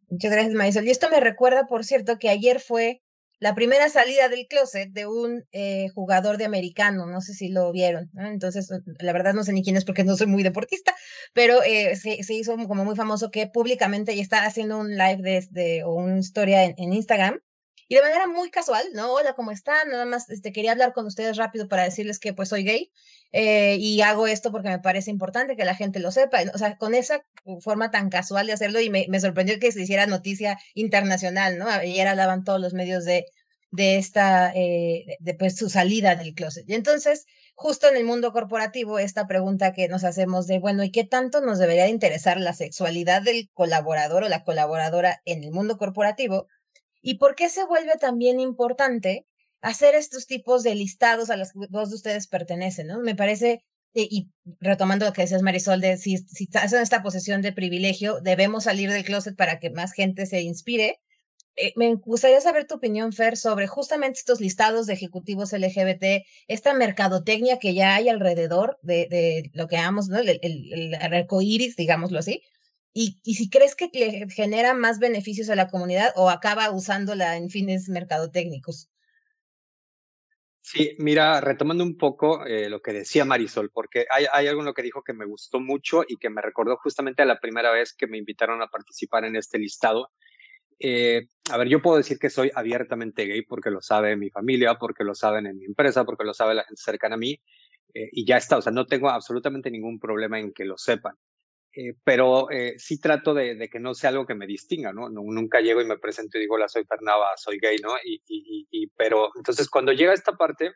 [0.10, 0.86] Muchas gracias, Marisol.
[0.86, 3.02] Y esto me recuerda, por cierto, que ayer fue
[3.40, 7.72] la primera salida del closet de un eh, jugador de americano, no sé si lo
[7.72, 10.94] vieron, entonces la verdad no sé ni quién es porque no soy muy deportista,
[11.34, 15.84] pero eh, se, hizo como muy famoso que públicamente ya está haciendo un live de,
[15.86, 17.40] o una historia en, Instagram
[17.90, 19.14] y de manera muy casual, ¿no?
[19.14, 19.90] Hola, ¿cómo están?
[19.90, 22.92] Nada más este, quería hablar con ustedes rápido para decirles que pues soy gay
[23.32, 26.38] eh, y hago esto porque me parece importante que la gente lo sepa.
[26.54, 27.26] O sea, con esa
[27.62, 31.68] forma tan casual de hacerlo y me, me sorprendió que se hiciera noticia internacional, ¿no?
[31.68, 33.26] Ayer hablaban todos los medios de,
[33.72, 36.70] de esta, eh, de pues su salida del closet.
[36.70, 37.26] Y entonces,
[37.56, 41.42] justo en el mundo corporativo, esta pregunta que nos hacemos de, bueno, ¿y qué tanto
[41.42, 46.48] nos debería interesar la sexualidad del colaborador o la colaboradora en el mundo corporativo?
[47.02, 49.26] ¿Y por qué se vuelve también importante
[49.62, 53.00] hacer estos tipos de listados a los que dos de ustedes pertenecen, ¿no?
[53.00, 57.42] Me parece, eh, y, retomando lo que decías Marisol, de si, si en esta posición
[57.42, 61.00] de privilegio, debemos salir del closet para que más gente se inspire.
[61.56, 66.74] Eh, me gustaría saber tu opinión, Fer, sobre justamente estos listados de ejecutivos LGBT, esta
[66.74, 70.20] mercadotecnia que ya hay alrededor de, lo que llamamos ¿no?
[70.20, 72.44] el, arco iris, digámoslo así,
[72.94, 73.90] y, si crees que
[74.30, 78.90] genera más beneficios a la comunidad o acaba usándola en fines mercadotécnicos.
[80.62, 84.68] Sí, mira, retomando un poco eh, lo que decía Marisol, porque hay, hay algo en
[84.68, 87.72] lo que dijo que me gustó mucho y que me recordó justamente a la primera
[87.72, 90.12] vez que me invitaron a participar en este listado.
[90.80, 94.76] Eh, a ver, yo puedo decir que soy abiertamente gay porque lo sabe mi familia,
[94.76, 97.42] porque lo saben en mi empresa, porque lo sabe la gente cercana a mí,
[97.94, 101.16] eh, y ya está, o sea, no tengo absolutamente ningún problema en que lo sepan.
[101.82, 105.08] Eh, pero eh, sí trato de, que no sea algo que me distinga, ¿no?
[105.08, 107.92] Nunca llego y me presento y digo, hola, soy Fernava, soy gay, ¿no?
[108.04, 110.74] Y, y, y, pero entonces cuando llega esta parte,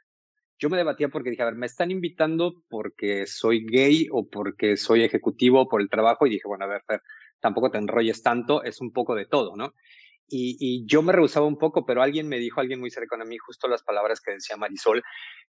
[0.57, 4.77] yo me debatía porque dije, a ver, me están invitando porque soy gay o porque
[4.77, 7.01] soy ejecutivo por el trabajo y dije, bueno, a ver, Fer,
[7.41, 9.73] tampoco te enrolles tanto, es un poco de todo, ¿no?
[10.29, 13.27] Y, y, yo me rehusaba un poco, pero alguien me dijo, alguien muy cercano a
[13.27, 15.03] mí, justo las palabras que decía Marisol,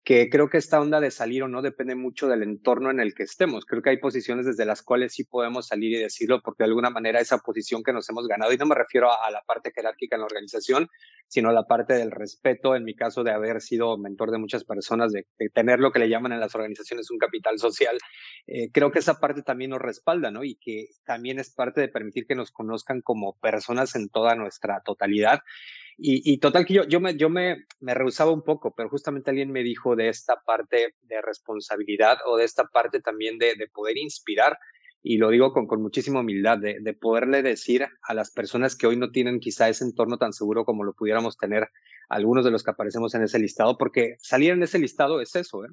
[0.07, 3.13] que creo que esta onda de salir o no depende mucho del entorno en el
[3.13, 3.65] que estemos.
[3.65, 6.91] Creo que hay posiciones desde las cuales sí podemos salir y decirlo, porque de alguna
[6.91, 10.15] manera esa posición que nos hemos ganado, y no me refiero a, la parte jerárquica
[10.15, 10.89] en la organización,
[11.27, 14.63] sino a la parte del respeto, en mi caso de haber sido mentor de muchas
[14.63, 17.99] personas, de, tener lo que le llaman en las organizaciones un capital social,
[18.47, 20.45] eh, creo que esa parte también nos respalda, ¿no?
[20.45, 24.83] Y que también es parte de permitir que nos conozcan como personas en toda nuestra
[24.85, 25.41] totalidad
[25.99, 29.51] y, total que yo, yo, me, yo me, me rehusaba un poco, pero justamente alguien
[29.51, 33.97] me dijo de esta parte de responsabilidad o de esta parte también de, de poder
[33.97, 34.59] inspirar,
[35.03, 38.87] y lo digo con, con muchísima humildad, de, de, poderle decir a las personas que
[38.87, 41.69] hoy no tienen quizá ese entorno tan seguro como lo pudiéramos tener
[42.09, 45.65] algunos de los que aparecemos en ese listado, porque salir en ese listado es eso,
[45.65, 45.69] ¿eh?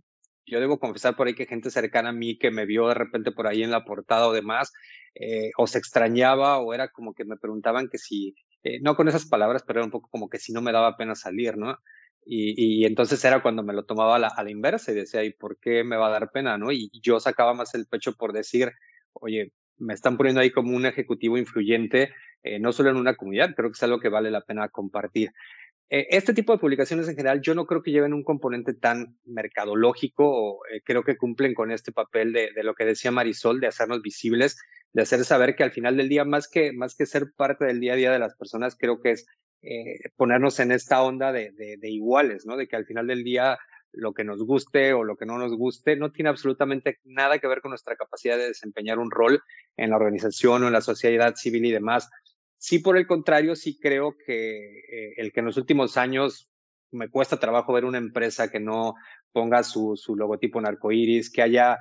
[0.45, 3.31] Yo debo confesar por ahí que gente cercana a mí que me vio de repente
[3.31, 4.71] por ahí en la portada o demás,
[5.15, 9.08] eh, o se extrañaba o era como que me preguntaban que si eh, no con
[9.08, 11.78] esas palabras, pero era un poco como que si no me daba pena salir, ¿no?
[12.26, 15.34] Y, entonces era cuando me lo tomaba a la, a la, inversa y decía, ¿y
[15.34, 16.71] por qué me va a dar pena, no?
[16.71, 18.71] Y yo sacaba más el pecho por decir,
[19.13, 23.54] oye, me están poniendo ahí como un ejecutivo influyente, eh, no solo en una comunidad,
[23.56, 25.32] creo que es algo que vale la pena compartir.
[25.93, 29.15] Eh, este tipo de publicaciones en general yo no creo que lleven un componente tan
[29.25, 33.67] mercadológico, o, eh, creo que cumplen con este papel de, lo que decía Marisol, de
[33.67, 34.58] hacernos visibles,
[34.91, 37.79] de hacer saber que al final del día, más que, más que ser parte del
[37.79, 39.27] día a día de las personas, creo que es
[39.62, 42.58] eh, ponernos en esta onda de, de, iguales, ¿no?
[42.58, 43.60] De que al final del día
[43.91, 47.47] lo que nos guste o lo que no nos guste no tiene absolutamente nada que
[47.47, 49.43] ver con nuestra capacidad de desempeñar un rol
[49.77, 52.10] en la organización o en la sociedad civil y demás.
[52.65, 56.49] Sí, por el contrario, sí creo que eh, el que en los últimos años
[56.91, 58.93] me cuesta trabajo ver una empresa que no
[59.34, 61.78] ponga su, su logotipo en arcoíris, que haya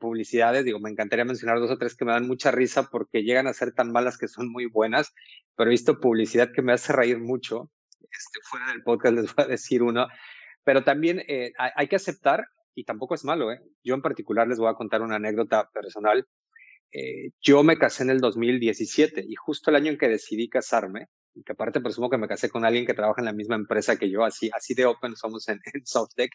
[0.00, 3.46] publicidades, digo, me encantaría mencionar dos o tres que me dan mucha risa porque llegan
[3.46, 5.14] a ser tan malas que son muy buenas,
[5.54, 7.70] pero he visto publicidad que me hace reír mucho.
[8.00, 10.08] Este, fuera del podcast les voy a decir uno,
[10.64, 13.60] pero también eh, hay, que aceptar, y tampoco es malo, ¿eh?
[13.84, 16.26] yo en particular les voy a contar una anécdota personal.
[16.92, 21.06] Eh, yo me casé en el 2017 y justo el año en que decidí casarme,
[21.44, 24.10] que aparte presumo que me casé con alguien que trabaja en la misma empresa que
[24.10, 26.32] yo, así, así de open somos en, en Softec.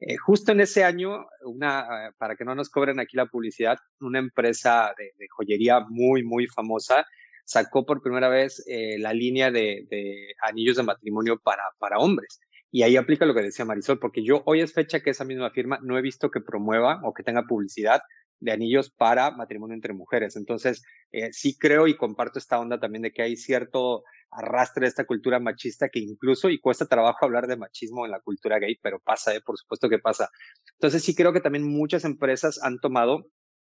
[0.00, 3.76] Eh, justo en ese año, una, eh, para que no nos cobren aquí la publicidad,
[4.00, 7.04] una empresa de, joyería muy, muy famosa
[7.44, 8.62] sacó por primera vez
[8.98, 9.86] la línea de,
[10.42, 12.40] anillos de matrimonio para hombres.
[12.70, 15.50] Y ahí aplica lo que decía Marisol, porque yo hoy es fecha que esa misma
[15.50, 18.00] firma no he visto que promueva o que tenga publicidad
[18.40, 20.36] de anillos para matrimonio entre mujeres.
[20.36, 24.88] Entonces, eh, sí creo y comparto esta onda también de que hay cierto arrastre de
[24.88, 28.78] esta cultura machista que incluso, y cuesta trabajo hablar de machismo en la cultura gay,
[28.82, 29.40] pero pasa, ¿eh?
[29.40, 30.30] por supuesto que pasa.
[30.74, 33.30] Entonces, sí creo que también muchas empresas han tomado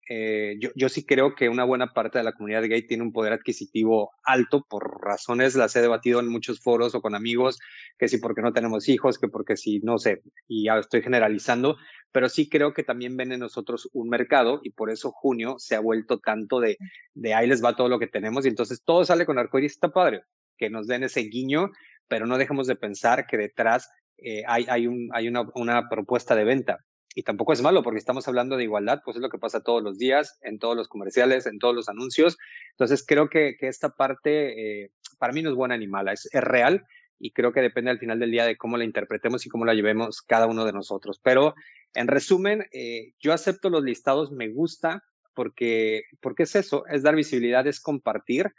[0.08, 3.12] eh, yo, yo sí creo que una buena parte de la comunidad gay tiene un
[3.12, 7.58] poder adquisitivo alto por razones, las he debatido en muchos foros o con amigos,
[7.98, 11.76] que sí porque no tenemos hijos, que porque sí, no sé, y ya estoy generalizando,
[12.12, 15.74] pero sí creo que también ven en nosotros un mercado y por eso junio se
[15.74, 16.76] ha vuelto tanto de,
[17.14, 19.88] de ahí les va todo lo que tenemos y entonces todo sale con arcoíris, está
[19.88, 20.22] padre,
[20.56, 21.70] que nos den ese guiño,
[22.06, 26.36] pero no dejemos de pensar que detrás eh, hay, hay, un, hay una, una propuesta
[26.36, 26.78] de venta
[27.16, 29.82] y tampoco es malo porque estamos hablando de igualdad, pues es lo que pasa todos
[29.82, 32.36] los días, en todos los comerciales, en todos los anuncios.
[32.72, 36.28] Entonces creo que, que esta parte eh, para mí no es buena ni mala, es,
[36.30, 36.84] es, real
[37.18, 39.72] y creo que depende al final del día de cómo la interpretemos y cómo la
[39.72, 41.18] llevemos cada uno de nosotros.
[41.22, 41.54] Pero
[41.94, 45.02] en resumen, eh, yo acepto los listados, me gusta
[45.32, 48.52] porque, porque es eso, es dar visibilidad, es compartir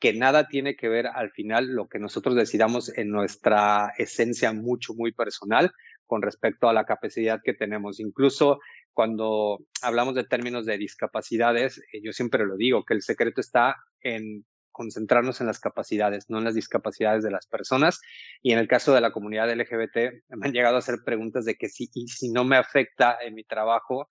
[0.00, 4.94] que nada tiene que ver al final lo que nosotros decidamos en nuestra esencia mucho,
[4.94, 5.70] muy personal
[6.06, 8.00] con respecto a la capacidad que tenemos.
[8.00, 8.58] Incluso
[8.92, 13.76] cuando hablamos de términos de discapacidades, eh, yo siempre lo digo, que el secreto está
[14.00, 18.00] en concentrarnos en las capacidades, no en las discapacidades de las personas.
[18.42, 21.54] Y en el caso de la comunidad LGBT, me han llegado a hacer preguntas de
[21.54, 24.08] que si, y si no me afecta en mi trabajo,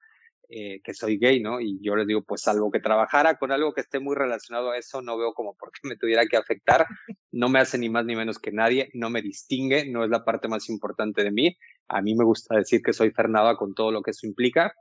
[0.49, 1.59] eh, que soy gay, ¿no?
[1.59, 4.77] Y yo les digo, pues salvo que trabajara con algo que esté muy relacionado a
[4.77, 6.85] eso, no veo como por qué me tuviera que afectar.
[7.31, 10.23] No me hace ni más ni menos que nadie, no me distingue, no es la
[10.23, 11.57] parte más importante de mí.
[11.87, 14.73] A mí me gusta decir que soy Fernanda con todo lo que eso implica,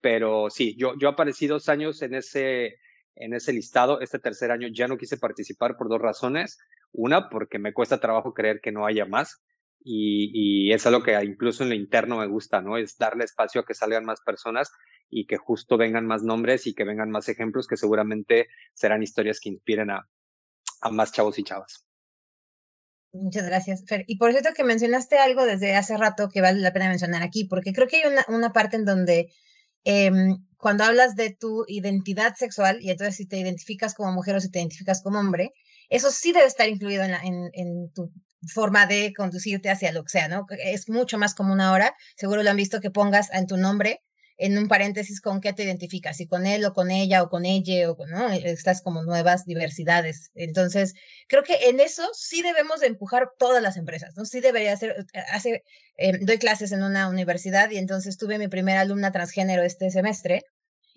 [0.00, 2.76] pero sí, yo, yo aparecí dos años en ese,
[3.14, 4.00] en ese listado.
[4.00, 6.58] Este tercer año ya no quise participar por dos razones.
[6.92, 9.42] Una, porque me cuesta trabajo creer que no haya más.
[9.82, 10.30] Y,
[10.68, 12.76] y es algo que incluso en lo interno me gusta, ¿no?
[12.76, 14.70] Es darle espacio a que salgan más personas
[15.08, 19.38] y que justo vengan más nombres y que vengan más ejemplos que seguramente serán historias
[19.40, 20.08] que inspiren a,
[20.80, 21.86] a más chavos y chavas.
[23.12, 24.04] Muchas gracias, Fer.
[24.06, 27.44] Y por cierto que mencionaste algo desde hace rato que vale la pena mencionar aquí,
[27.44, 29.32] porque creo que hay una, una parte en donde
[29.84, 30.10] eh,
[30.58, 34.50] cuando hablas de tu identidad sexual, y entonces si te identificas como mujer o si
[34.50, 35.52] te identificas como hombre,
[35.88, 38.12] eso sí debe estar incluido en, la, en, en tu
[38.52, 40.46] forma de conducirte hacia lo que sea, ¿no?
[40.62, 44.02] Es mucho más común ahora, seguro lo han visto que pongas en tu nombre
[44.38, 47.44] en un paréntesis con qué te identificas, si con él o con ella o con
[47.44, 48.28] ella o con, ¿no?
[48.28, 50.30] Estas como nuevas diversidades.
[50.34, 50.94] Entonces,
[51.28, 54.24] creo que en eso sí debemos de empujar todas las empresas, ¿no?
[54.26, 55.64] Sí debería ser, eh, hace,
[55.96, 60.42] eh, doy clases en una universidad y entonces tuve mi primera alumna transgénero este semestre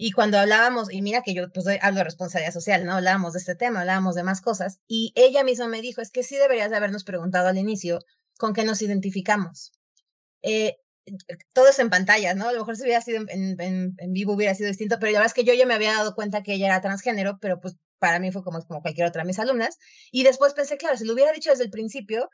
[0.01, 2.93] y cuando hablábamos, y mira que yo pues hablo de responsabilidad social, ¿no?
[2.93, 6.23] Hablábamos de este tema, hablábamos de más cosas y ella misma me dijo, es que
[6.23, 7.99] sí deberías de habernos preguntado al inicio
[8.37, 9.73] con qué nos identificamos.
[10.41, 10.77] Eh,
[11.53, 12.49] todo es en pantalla, ¿no?
[12.49, 15.33] A lo mejor si hubiera sido en, vivo hubiera sido distinto, pero la verdad es
[15.33, 18.31] que yo ya me había dado cuenta que ella era transgénero, pero pues para mí
[18.31, 19.77] fue como, como cualquier otra de mis alumnas.
[20.11, 22.29] Y después pensé, claro, si lo hubiera dicho desde el principio,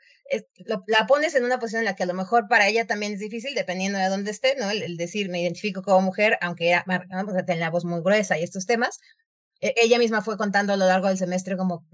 [0.88, 3.18] la pones en una posición en la que a lo mejor para ella también es
[3.18, 4.70] difícil, dependiendo de dónde esté, ¿no?
[4.70, 7.24] El, decir, me identifico como mujer, aunque era, ¿no?
[7.24, 9.00] Porque tiene la voz muy gruesa y estos temas.
[9.60, 11.84] E ella misma fue contando a lo largo del semestre como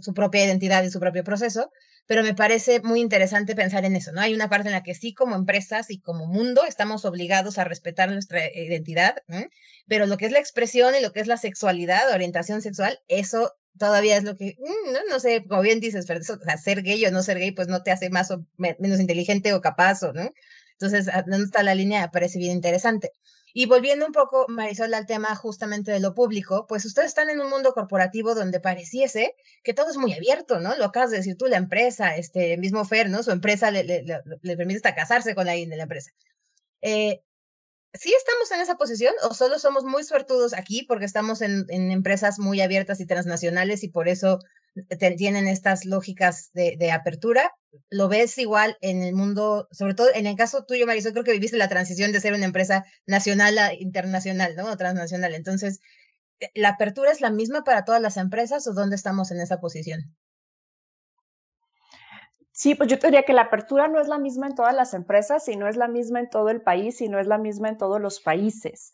[0.00, 1.70] su propia identidad y su propio proceso
[2.06, 4.20] pero me parece muy interesante pensar en eso, ¿no?
[4.20, 7.64] Hay una parte en la que sí, como empresas y como mundo, estamos obligados a
[7.64, 9.48] respetar nuestra identidad, ¿eh?
[9.86, 13.54] pero lo que es la expresión y lo que es la sexualidad, orientación sexual, eso
[13.78, 17.10] todavía es lo que, mm, no, no sé, como bien dices, pero o gay o
[17.10, 20.30] no ser gay, pues no te hace más o menos inteligente o capaz, ¿no?
[20.72, 22.10] Entonces, ¿dónde está la línea?
[22.10, 23.12] Parece bien interesante.
[23.52, 27.40] Y volviendo un poco, Marisol, al tema justamente de lo público, pues ustedes están en
[27.40, 30.76] un mundo corporativo donde pareciese que todo es muy abierto, ¿no?
[30.76, 33.22] Lo acabas de decir tú, la empresa, este mismo Fer, ¿no?
[33.22, 34.04] Su empresa le,
[34.42, 36.12] permite hasta casarse con alguien de la empresa.
[36.80, 37.22] Eh,
[37.94, 42.38] ¿Sí estamos en esa posición o solo somos muy suertudos aquí porque estamos en, empresas
[42.38, 44.38] muy abiertas y transnacionales y por eso
[45.18, 47.52] tienen estas lógicas de, de, apertura.
[47.90, 51.32] Lo ves igual en el mundo, sobre todo en el caso tuyo, Marisol, creo que
[51.32, 54.70] viviste la transición de ser una empresa nacional a internacional, ¿no?
[54.70, 55.34] O transnacional.
[55.34, 55.80] Entonces,
[56.54, 60.16] ¿la apertura es la misma para todas las empresas o dónde estamos en esa posición?
[62.54, 64.92] Sí, pues yo te diría que la apertura no es la misma en todas las
[64.92, 67.70] empresas y no es la misma en todo el país y no es la misma
[67.70, 68.92] en todos los países.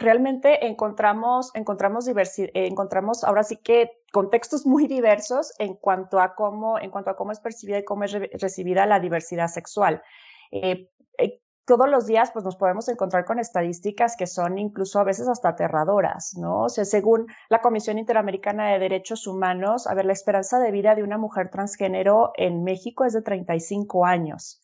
[0.00, 6.80] Realmente encontramos, encontramos diversidad, encontramos ahora sí que contextos muy diversos en cuanto a cómo,
[6.80, 10.02] en cuanto a cómo es percibida y cómo es recibida la diversidad sexual.
[10.50, 15.04] Eh, eh, todos los días pues nos podemos encontrar con estadísticas que son incluso a
[15.04, 16.64] veces hasta aterradoras, ¿no?
[16.64, 20.96] O sea, según la Comisión Interamericana de Derechos Humanos, a ver, la esperanza de vida
[20.96, 24.60] de una mujer transgénero en México es de 35 años.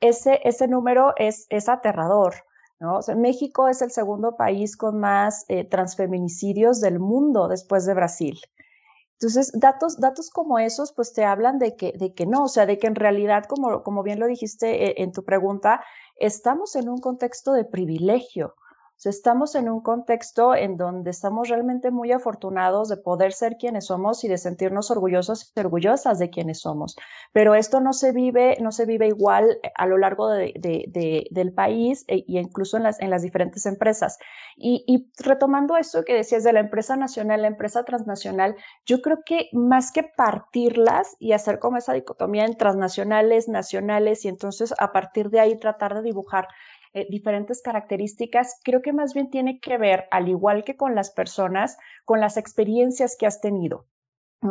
[0.00, 2.36] Ese, ese número es, es aterrador,
[2.78, 3.00] ¿no?
[3.16, 8.40] México es el segundo país con más eh, transfeminicidios del mundo después de Brasil.
[9.20, 12.64] Entonces, datos, datos como esos, pues te hablan de que, de que no, o sea,
[12.64, 15.84] de que en realidad, como, como bien lo dijiste eh, en tu pregunta,
[16.16, 18.56] estamos en un contexto de privilegio
[19.08, 24.24] estamos en un contexto en donde estamos realmente muy afortunados de poder ser quienes somos
[24.24, 26.96] y de sentirnos orgullosos y orgullosas de quienes somos.
[27.32, 32.24] Pero esto no se vive, no se vive igual a lo largo del país e,
[32.26, 34.18] incluso en las, en las diferentes empresas.
[34.56, 39.20] Y, y retomando esto que decías de la empresa nacional, la empresa transnacional, yo creo
[39.24, 44.92] que más que partirlas y hacer como esa dicotomía en transnacionales, nacionales y entonces a
[44.92, 46.48] partir de ahí tratar de dibujar
[46.92, 51.10] eh, diferentes características, creo que más bien tiene que ver, al igual que con las
[51.10, 53.86] personas, con las experiencias que has tenido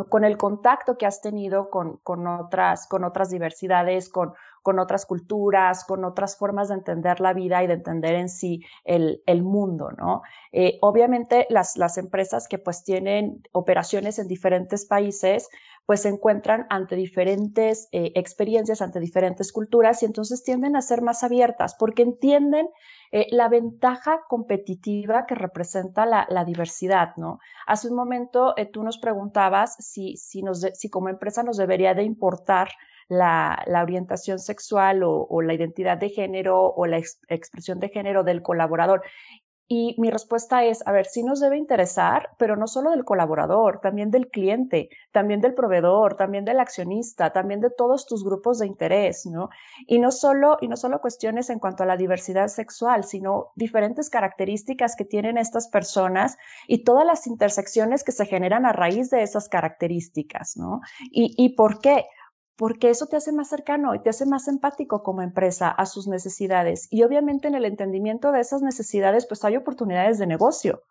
[0.08, 5.04] con el contacto que has tenido con, con, otras, con otras diversidades, con, con otras
[5.04, 9.42] culturas, con otras formas de entender la vida y de entender en sí el, el
[9.42, 10.22] mundo, ¿no?
[10.52, 15.48] Eh, obviamente las, las empresas que pues tienen operaciones en diferentes países,
[15.86, 21.02] pues se encuentran ante diferentes eh, experiencias, ante diferentes culturas y entonces tienden a ser
[21.02, 22.68] más abiertas porque entienden
[23.12, 27.40] eh, la ventaja competitiva que representa la, diversidad, ¿no?
[27.66, 30.42] Hace un momento eh, tú nos preguntabas si, si,
[30.90, 32.68] como empresa nos debería de importar
[33.08, 39.02] la, orientación sexual o, la identidad de género o la expresión de género del colaborador.
[39.72, 43.78] Y mi respuesta es, a ver, sí nos debe interesar, pero no solo del colaborador,
[43.80, 48.66] también del cliente, también del proveedor, también del accionista, también de todos tus grupos de
[48.66, 49.48] interés, ¿no?
[49.86, 54.10] Y no solo, y no solo cuestiones en cuanto a la diversidad sexual, sino diferentes
[54.10, 59.22] características que tienen estas personas y todas las intersecciones que se generan a raíz de
[59.22, 60.80] esas características, ¿no?
[61.12, 62.06] ¿Y, y por qué?
[62.60, 66.06] Porque eso te hace más cercano y te hace más empático como empresa a sus
[66.06, 66.88] necesidades.
[66.90, 70.82] Y obviamente en el entendimiento de esas necesidades, pues hay oportunidades de negocio.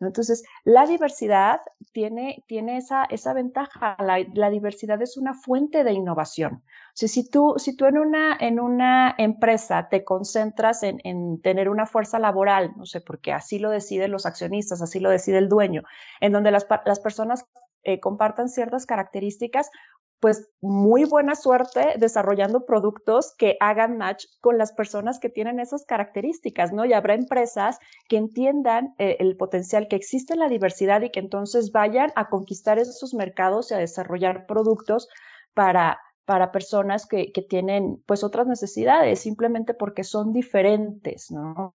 [0.00, 1.60] Entonces, la diversidad
[1.92, 3.96] tiene, tiene esa, esa ventaja.
[4.00, 6.64] La, diversidad es una fuente de innovación.
[7.00, 11.68] O si tú, si tú en, una, en una empresa te concentras en, en, tener
[11.68, 15.48] una fuerza laboral, no sé, porque así lo deciden los accionistas, así lo decide el
[15.48, 15.84] dueño,
[16.20, 17.46] en donde las, las personas
[17.84, 19.70] eh, compartan ciertas características,
[20.20, 25.84] pues muy buena suerte desarrollando productos que hagan match con las personas que tienen esas
[25.84, 26.84] características, ¿no?
[26.84, 31.20] Y habrá empresas que entiendan eh, el potencial que existe en la diversidad y que
[31.20, 35.08] entonces vayan a conquistar esos mercados y a desarrollar productos
[35.52, 41.74] para, para personas que, que tienen pues otras necesidades, simplemente porque son diferentes, ¿no?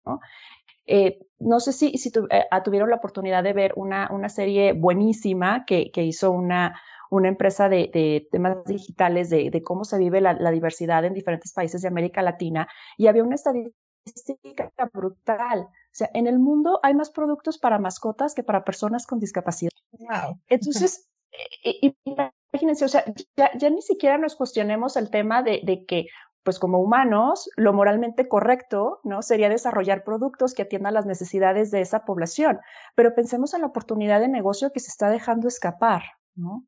[0.87, 5.65] Eh, no sé si, si eh, tuvieron la oportunidad de ver una, una serie buenísima
[5.65, 11.05] que, que hizo una, una empresa de, temas digitales de, cómo se vive la, diversidad
[11.05, 12.67] en diferentes países de América Latina
[12.97, 15.61] y había una estadística brutal.
[15.61, 19.71] O sea, en el mundo hay más productos para mascotas que para personas con discapacidad.
[19.91, 20.39] Wow.
[20.47, 21.09] Entonces,
[22.53, 23.03] imagínense, o sea,
[23.35, 26.07] ya, ni siquiera nos cuestionemos el tema de, de que
[26.47, 29.21] pues como humanos, lo moralmente correcto, ¿no?
[29.21, 32.61] Sería desarrollar productos que atiendan las necesidades de esa población.
[32.95, 36.03] Pero pensemos en la oportunidad de negocio que se está dejando escapar,
[36.35, 36.63] ¿no?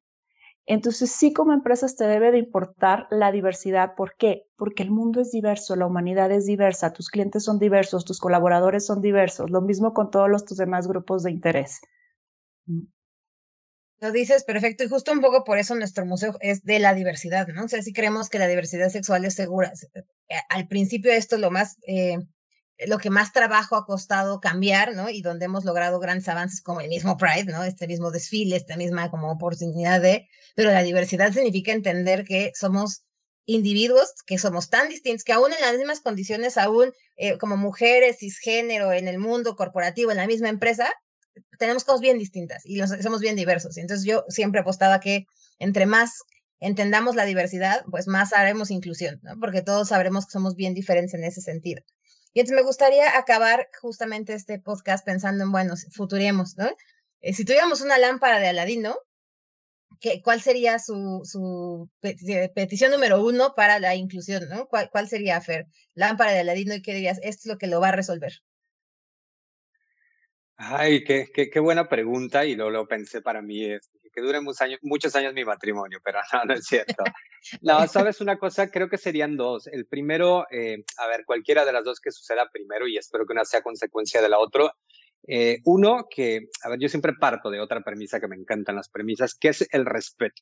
[0.71, 3.95] Entonces, sí como empresas te debe de importar la diversidad.
[3.95, 4.45] ¿Por qué?
[4.55, 8.85] Porque el mundo es diverso, la humanidad es diversa, tus clientes son diversos, tus colaboradores
[8.85, 11.81] son diversos, lo mismo con todos los tus demás grupos de interés.
[12.67, 12.83] Mm.
[13.99, 17.47] Lo dices perfecto y justo un poco por eso nuestro museo es de la diversidad,
[17.47, 17.65] ¿no?
[17.65, 19.73] O sea, si creemos que la diversidad sexual es segura.
[19.95, 22.19] Eh, al principio esto lo más eh,
[22.87, 25.09] lo que más trabajo ha costado cambiar, ¿no?
[25.09, 27.63] Y donde hemos logrado grandes avances como el mismo Pride, ¿no?
[27.63, 33.03] Este mismo desfile, esta misma como oportunidad de, pero la diversidad significa entender que somos
[33.49, 38.17] individuos que somos tan distintos que aún en las mismas condiciones, aún eh, como mujeres,
[38.19, 40.87] cisgénero, en el mundo corporativo, en la misma empresa,
[41.57, 43.75] tenemos cosas bien distintas y somos bien diversos.
[43.77, 45.25] Y entonces yo siempre apostaba que
[45.57, 46.19] entre más
[46.59, 49.39] entendamos la diversidad, pues más haremos inclusión, ¿no?
[49.39, 51.81] porque todos sabremos que somos bien diferentes en ese sentido.
[52.33, 56.69] Y entonces me gustaría acabar justamente este podcast pensando en, bueno, futuremos, ¿no?
[57.21, 58.97] Eh, si tuviéramos una lámpara de Aladino,
[59.99, 61.89] ¿qué, ¿cuál sería su, su
[62.53, 64.67] petición número uno para la inclusión, ¿no?
[64.67, 65.67] ¿Cuál, ¿Cuál sería, Fer?
[65.95, 68.33] Lámpara de Aladino y qué dirías, esto es lo que lo va a resolver.
[70.55, 73.89] Ay, qué, qué, qué, buena pregunta y lo, lo pensé para mí, es
[74.19, 77.03] que dure muchos años, muchos años mi matrimonio, pero no, no es cierto.
[77.61, 79.67] No, sabes una cosa, creo que serían dos.
[79.67, 83.33] El primero, eh, a ver, cualquiera de las dos que suceda primero y espero que
[83.33, 84.73] una sea consecuencia de la otra.
[85.27, 88.89] Eh, uno, que, a ver, yo siempre parto de otra premisa que me encantan las
[88.89, 90.41] premisas, que es el respeto.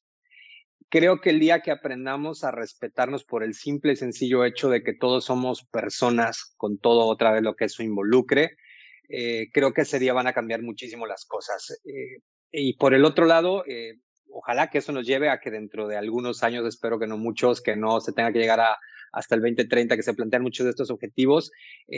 [0.89, 4.83] Creo que el día que aprendamos a respetarnos por el simple y sencillo hecho de
[4.83, 8.55] que todos somos personas con todo otra vez lo que eso involucre,
[9.09, 11.81] eh, creo que ese día van a cambiar muchísimo las cosas.
[11.85, 12.21] Eh,
[12.51, 15.97] y por el otro lado, eh, ojalá que eso nos lleve a que dentro de
[15.97, 18.77] algunos años, espero que no muchos, que no se tenga que llegar a,
[19.11, 21.51] hasta el 2030, que se plantean muchos de estos objetivos,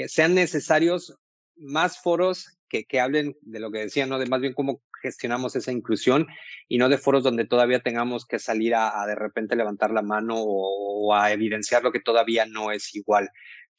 [0.08, 1.18] sean necesarios
[1.56, 4.20] más foros que, que hablen de lo que decían, ¿no?
[4.20, 6.28] De más bien cómo gestionamos esa inclusión
[6.68, 10.36] y no de foros donde todavía tengamos que salir a, de repente levantar la mano
[10.38, 13.30] o, a evidenciar lo que todavía no es igual.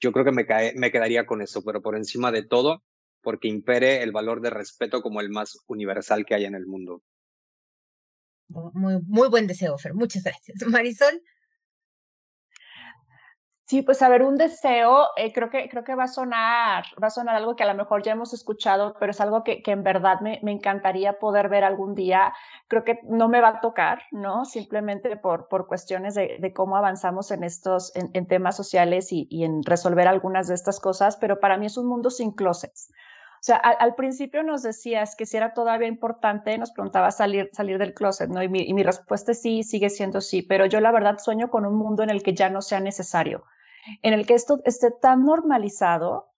[0.00, 2.82] Yo creo que me, cae, me quedaría con eso, pero por encima de todo,
[3.22, 7.02] porque impere el valor de respeto como el más universal que hay en el mundo.
[8.48, 9.94] Muy, muy buen deseo, Fer.
[9.94, 10.58] Muchas gracias.
[10.66, 11.22] Marisol.
[13.70, 17.06] Sí, pues a ver, un deseo, eh, creo, que, creo que va a sonar, va
[17.06, 19.70] a sonar algo que a lo mejor ya hemos escuchado, pero es algo que, que
[19.70, 22.34] en verdad me, me, encantaría poder ver algún día.
[22.66, 24.44] Creo que no me va a tocar, ¿no?
[24.44, 29.28] Simplemente por, por cuestiones de, de cómo avanzamos en estos, en, en temas sociales y,
[29.30, 32.92] y, en resolver algunas de estas cosas, pero para mí es un mundo sin closets.
[33.40, 37.48] O sea, al, al, principio nos decías que si era todavía importante, nos preguntaba salir,
[37.54, 38.42] salir del closet, ¿no?
[38.42, 41.48] Y mi, y mi respuesta es sí, sigue siendo sí, pero yo la verdad sueño
[41.48, 43.44] con un mundo en el que ya no sea necesario,
[44.02, 46.28] en el que esto esté tan normalizado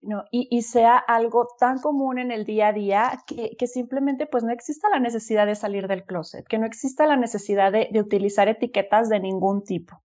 [0.00, 0.24] ¿no?
[0.30, 4.42] y, y, sea algo tan común en el día a día que, que, simplemente pues
[4.42, 8.00] no exista la necesidad de salir del closet, que no exista la necesidad de, de
[8.00, 10.02] utilizar etiquetas de ningún tipo.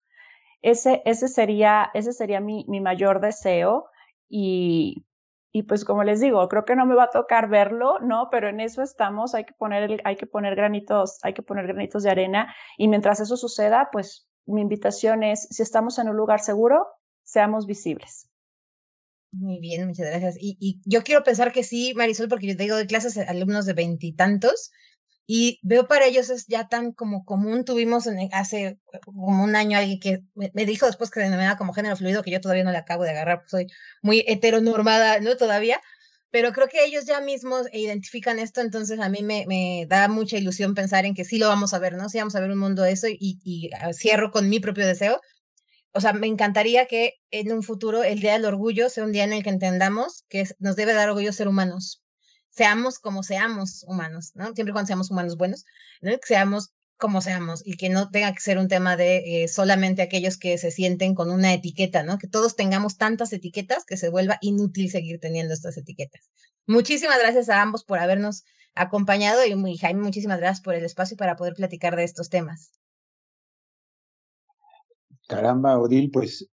[0.64, 3.86] Ese, ese sería, ese sería mi, mi mayor deseo
[4.28, 5.06] y,
[5.52, 8.30] y pues como les digo, creo que no me va a tocar verlo, ¿no?
[8.32, 12.04] Pero en eso estamos, hay que poner, hay que poner granitos, hay que poner granitos
[12.04, 16.40] de arena y mientras eso suceda, pues mi invitación es, si estamos en un lugar
[16.40, 16.88] seguro,
[17.24, 18.30] seamos visibles.
[19.34, 20.36] Muy bien, muchas gracias.
[20.40, 23.74] Y, yo quiero pensar que sí, Marisol, porque yo te digo de clases alumnos de
[23.74, 24.72] veintitantos
[25.34, 27.64] y veo para ellos es ya tan como común.
[27.64, 31.58] Tuvimos en, hace como un año alguien que me, me dijo después que se denominaba
[31.58, 33.68] como género fluido, que yo todavía no le acabo de agarrar, porque soy
[34.02, 35.38] muy heteronormada, ¿no?
[35.38, 35.80] Todavía.
[36.32, 40.36] Pero creo que ellos ya mismos identifican esto, entonces a mí me, me da mucha
[40.36, 42.10] ilusión pensar en que sí lo vamos a ver, ¿no?
[42.10, 45.22] Sí vamos a ver un mundo de eso y, y cierro con mi propio deseo.
[45.94, 49.24] O sea, me encantaría que en un futuro el Día del Orgullo sea un día
[49.24, 52.01] en el que entendamos que nos debe dar orgullo ser humanos,
[52.52, 54.54] seamos como seamos humanos, ¿no?
[54.54, 55.66] Siempre cuando seamos humanos buenos,
[56.02, 56.12] ¿no?
[56.12, 60.04] Que seamos como seamos y que no tenga que ser un tema de eh, solamente
[60.04, 62.20] aquellos que se sienten con una etiqueta, ¿no?
[62.20, 66.30] Que todos tengamos tantas etiquetas que se vuelva inútil seguir teniendo estas etiquetas.
[66.68, 68.44] Muchísimas gracias a ambos por habernos
[68.76, 72.72] acompañado y, Jaime, muchísimas gracias por el espacio para poder platicar de estos temas.
[75.28, 76.48] Caramba, Odil, pues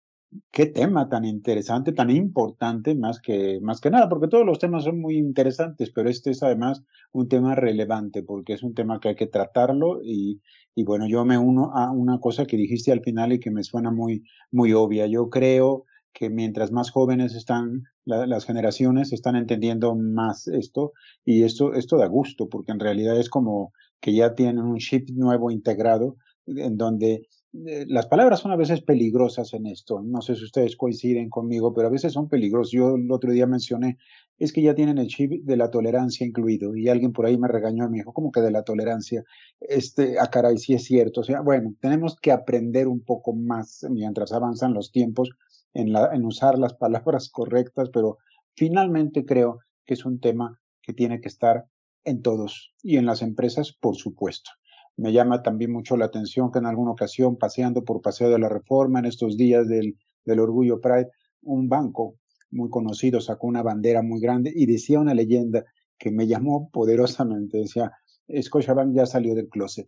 [0.50, 4.84] qué tema tan interesante, tan importante, más que, más que nada, porque todos los temas
[4.84, 9.10] son muy interesantes, pero este es además un tema relevante, porque es un tema que
[9.10, 10.40] hay que tratarlo y,
[10.74, 13.62] y bueno, yo me uno a una cosa que dijiste al final y que me
[13.62, 15.06] suena muy, muy obvia.
[15.06, 20.92] Yo creo que mientras más jóvenes están la, las generaciones, están entendiendo más esto
[21.24, 25.08] y esto, esto da gusto, porque en realidad es como que ya tienen un chip
[25.10, 26.16] nuevo integrado
[26.46, 30.02] en donde las palabras son a veces peligrosas en esto.
[30.02, 32.72] No sé si ustedes coinciden conmigo, pero a veces son peligrosas.
[32.72, 33.98] Yo el otro día mencioné,
[34.38, 37.48] es que ya tienen el chip de la tolerancia incluido y alguien por ahí me
[37.48, 39.24] regañó y me dijo, ¿cómo que de la tolerancia?
[39.60, 41.22] Este, a ah, caray, sí es cierto.
[41.22, 45.30] O sea, bueno, tenemos que aprender un poco más mientras avanzan los tiempos
[45.74, 48.18] en, la, en usar las palabras correctas, pero
[48.54, 51.64] finalmente creo que es un tema que tiene que estar
[52.04, 54.50] en todos y en las empresas, por supuesto.
[54.98, 58.48] Me llama también mucho la atención que en alguna ocasión, paseando por Paseo de la
[58.48, 61.08] Reforma, en estos días del, del Orgullo Pride,
[61.42, 62.16] un banco
[62.50, 65.64] muy conocido, sacó una bandera muy grande y decía una leyenda
[65.96, 67.92] que me llamó poderosamente, decía,
[68.42, 69.86] Scotiabank ya salió del closet.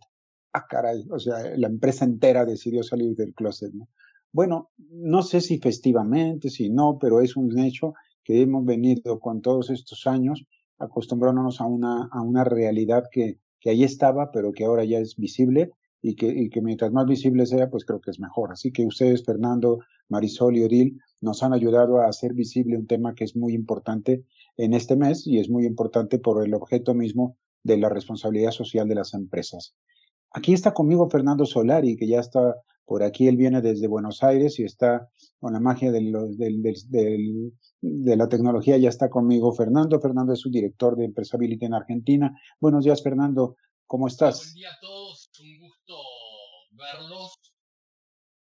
[0.53, 3.89] Ah, caray, o sea, la empresa entera decidió salir del closet, ¿no?
[4.31, 9.41] Bueno, no sé si festivamente, si no, pero es un hecho que hemos venido con
[9.41, 10.45] todos estos años
[10.77, 15.15] acostumbrándonos a una, a una realidad que, que ahí estaba, pero que ahora ya es
[15.15, 18.51] visible y que, y que mientras más visible sea, pues creo que es mejor.
[18.51, 23.13] Así que ustedes, Fernando, Marisol y Odil, nos han ayudado a hacer visible un tema
[23.13, 24.25] que es muy importante
[24.57, 28.87] en este mes y es muy importante por el objeto mismo de la responsabilidad social
[28.87, 29.75] de las empresas.
[30.31, 32.55] Aquí está conmigo Fernando Solari, que ya está
[32.85, 35.07] por aquí, él viene desde Buenos Aires y está
[35.41, 36.01] con la magia de,
[37.81, 39.99] de la tecnología, ya está conmigo Fernando.
[39.99, 42.31] Fernando es su director de Empresability en Argentina.
[42.59, 43.55] Buenos días, Fernando,
[43.87, 44.37] ¿cómo estás?
[44.37, 45.95] Buen día a todos, un gusto
[46.73, 47.33] verlos.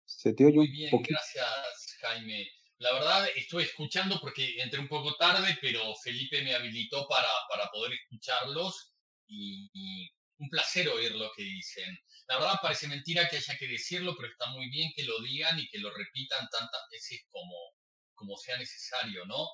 [0.05, 1.15] Se te oye Muy un bien, poquito.
[1.15, 2.47] gracias Jaime.
[2.77, 7.71] La verdad estuve escuchando porque entré un poco tarde, pero Felipe me habilitó para, para
[7.71, 8.93] poder escucharlos
[9.27, 10.11] y, y
[10.45, 11.99] un placer oír lo que dicen.
[12.29, 15.59] La verdad parece mentira que haya que decirlo, pero está muy bien que lo digan
[15.59, 17.57] y que lo repitan tantas veces como,
[18.15, 19.49] como sea necesario, ¿no?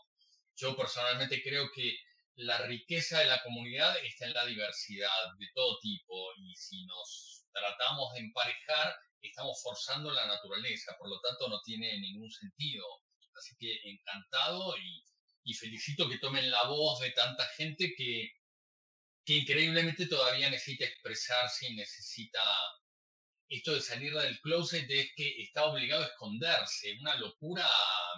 [0.57, 1.97] Yo personalmente creo que
[2.37, 7.45] la riqueza de la comunidad está en la diversidad de todo tipo y si nos
[7.53, 12.85] tratamos de emparejar, estamos forzando la naturaleza, por lo tanto no tiene ningún sentido.
[13.37, 15.05] Así que encantado y,
[15.45, 18.31] y felicito que tomen la voz de tanta gente que,
[19.25, 22.43] que increíblemente todavía necesita expresarse y necesita
[23.51, 27.69] esto de salir del closet es que está obligado a esconderse, una locura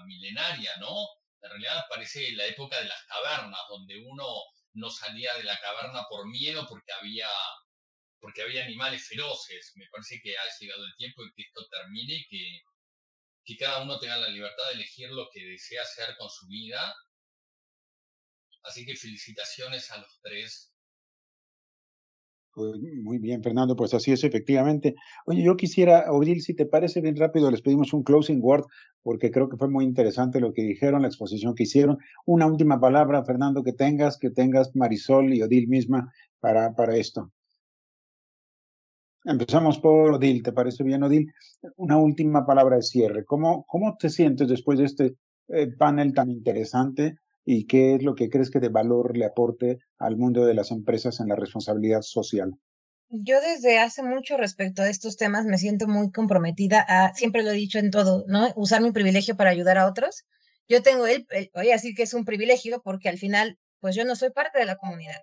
[0.04, 0.94] milenaria, ¿no?
[1.40, 4.26] En realidad parece la época de las cavernas, donde uno
[4.74, 7.28] no salía de la caverna por miedo porque había,
[8.20, 9.72] porque había animales feroces.
[9.76, 12.60] Me parece que ha llegado el tiempo en que esto termine y que,
[13.44, 16.94] que cada uno tenga la libertad de elegir lo que desea hacer con su vida.
[18.64, 20.71] Así que felicitaciones a los tres
[22.54, 24.94] Pues muy bien, Fernando, pues así es efectivamente.
[25.24, 28.66] Oye, yo quisiera, Odil, si te parece bien rápido, les pedimos un closing word,
[29.02, 31.96] porque creo que fue muy interesante lo que dijeron, la exposición que hicieron.
[32.26, 37.32] Una última palabra, Fernando, que tengas, que tengas Marisol y Odil misma para, para esto.
[39.24, 41.32] Empezamos por Odil, ¿te parece bien, Odil?
[41.76, 43.24] Una última palabra de cierre.
[43.24, 45.14] ¿Cómo, cómo te sientes después de este
[45.48, 47.16] eh, panel tan interesante?
[47.44, 50.70] Y qué es lo que crees que de valor le aporte al mundo de las
[50.70, 52.54] empresas en la responsabilidad social.
[53.10, 57.50] Yo desde hace mucho respecto a estos temas me siento muy comprometida a, siempre lo
[57.50, 58.52] he dicho en todo, ¿no?
[58.56, 60.24] Usar mi privilegio para ayudar a otros.
[60.68, 63.94] Yo tengo el, el voy a decir que es un privilegio porque al final, pues
[63.94, 65.22] yo no soy parte de la comunidad.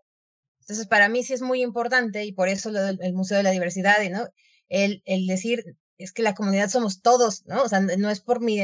[0.60, 3.44] Entonces, para mí sí es muy importante y por eso lo del el Museo de
[3.44, 4.28] la Diversidad, ¿no?
[4.68, 5.64] El, el decir,
[5.98, 7.64] es que la comunidad somos todos, ¿no?
[7.64, 8.60] O sea, no es por mi,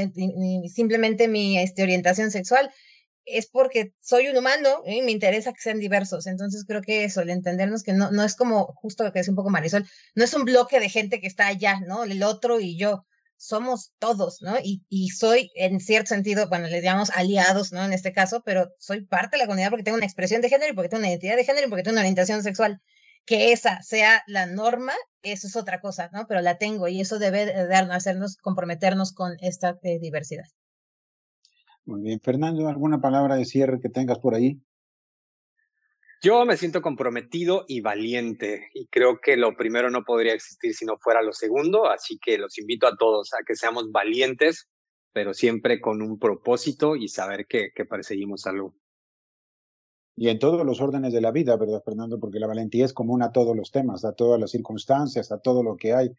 [0.69, 2.71] simplemente mi este, orientación sexual,
[3.25, 6.27] es porque soy un humano y me interesa que sean diversos.
[6.27, 9.31] Entonces creo que eso, el entendernos que no, no es como justo lo que decía
[9.31, 12.03] un poco Marisol, no es un bloque de gente que está allá, ¿no?
[12.03, 13.05] El otro y yo.
[13.37, 14.57] Somos todos, ¿no?
[14.63, 17.83] Y, y soy, en cierto sentido, bueno, les llamamos aliados, ¿no?
[17.83, 20.71] En este caso, pero soy parte de la comunidad porque tengo una expresión de género
[20.71, 22.81] y porque tengo una identidad de género y porque tengo una orientación sexual.
[23.25, 26.27] Que esa sea la norma, eso es otra cosa, ¿no?
[26.27, 30.45] Pero la tengo y eso debe darnos, hacernos comprometernos con esta eh, diversidad.
[31.85, 32.19] Muy bien.
[32.19, 34.59] Fernando, ¿alguna palabra de cierre que tengas por ahí?
[36.21, 40.85] Yo me siento comprometido y valiente y creo que lo primero no podría existir si
[40.85, 44.67] no fuera lo segundo, así que los invito a todos a que seamos valientes,
[45.13, 48.73] pero siempre con un propósito y saber que, que perseguimos algo.
[50.15, 52.19] Y en todos los órdenes de la vida, ¿verdad, Fernando?
[52.19, 55.61] Porque la valentía es común a todos los temas, a todas las circunstancias, a todo
[55.61, 56.09] lo que hay.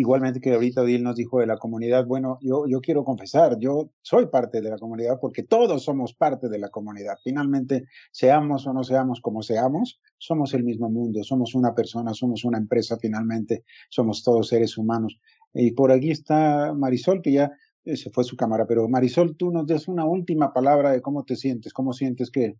[0.00, 3.90] Igualmente que ahorita Odil nos dijo de la comunidad, bueno, yo, yo quiero confesar, yo
[4.00, 7.18] soy parte de la comunidad porque todos somos parte de la comunidad.
[7.22, 12.46] Finalmente, seamos o no seamos como seamos, somos el mismo mundo, somos una persona, somos
[12.46, 15.20] una empresa, finalmente, somos todos seres humanos.
[15.52, 17.52] Y por aquí está Marisol, que ya
[17.84, 21.24] eh, se fue su cámara, pero Marisol, tú nos des una última palabra de cómo
[21.24, 22.56] te sientes, cómo sientes que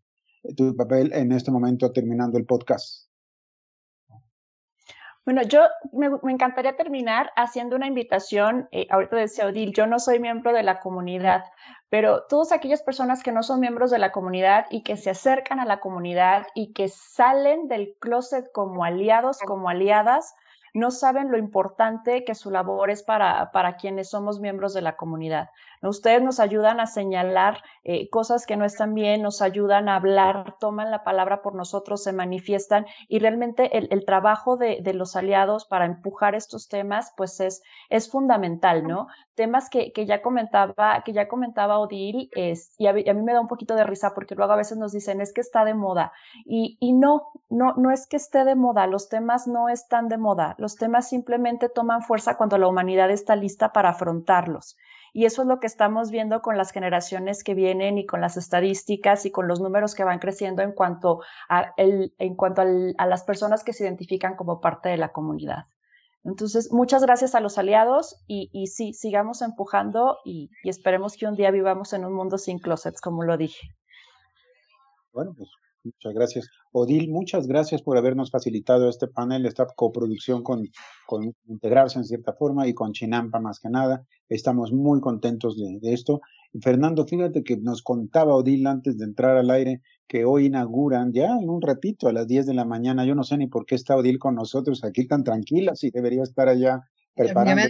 [0.59, 3.10] tu papel en este momento terminando el podcast.
[5.27, 5.63] Bueno, yo
[5.93, 8.69] me, encantaría terminar haciendo una invitación.
[8.73, 11.45] Eh, ahorita decía Odil, yo no soy miembro de la comunidad,
[11.91, 15.61] pero todas aquellas personas que no son miembros de la comunidad y que se acercan
[15.61, 20.35] a la comunidad y que salen del closet como aliados, como aliadas,
[20.73, 24.97] no saben lo importante que su labor es para, para quienes somos miembros de la
[24.97, 25.51] comunidad.
[25.83, 30.57] Ustedes nos ayudan a señalar eh, cosas que no están bien, nos ayudan a hablar,
[30.61, 35.87] toman la palabra por nosotros, se manifiestan y realmente el, trabajo de, los aliados para
[35.87, 39.07] empujar estos temas, pues es, es fundamental, ¿no?
[39.35, 43.41] Temas que, que ya comentaba, que ya comentaba Odil, es, y a, mí me da
[43.41, 46.13] un poquito de risa porque luego a veces nos dicen es que está de moda
[46.45, 50.19] y, y no, no, no es que esté de moda, los temas no están de
[50.19, 54.77] moda, los temas simplemente toman fuerza cuando la humanidad está lista para afrontarlos.
[55.13, 58.37] Y eso es lo que estamos viendo con las generaciones que vienen y con las
[58.37, 63.07] estadísticas y con los números que van creciendo en cuanto a, el, en cuanto a
[63.07, 65.65] las personas que se identifican como parte de la comunidad.
[66.23, 71.27] Entonces, muchas gracias a los aliados y, y sí, sigamos empujando y, y esperemos que
[71.27, 73.75] un día vivamos en un mundo sin closets, como lo dije.
[75.13, 75.49] Bueno, pues
[75.83, 76.49] Muchas gracias.
[76.73, 80.69] Odil, muchas gracias por habernos facilitado este panel, esta coproducción con,
[81.07, 84.05] con integrarse en cierta forma y con Chinampa más que nada.
[84.29, 86.21] Estamos muy contentos de, esto.
[86.61, 91.39] Fernando, fíjate que nos contaba Odil antes de entrar al aire que hoy inauguran ya
[91.39, 93.07] en un ratito a las 10 de la mañana.
[93.07, 96.23] Yo no sé ni por qué está Odil con nosotros aquí tan tranquila, si debería
[96.23, 96.83] estar allá
[97.15, 97.63] preparando.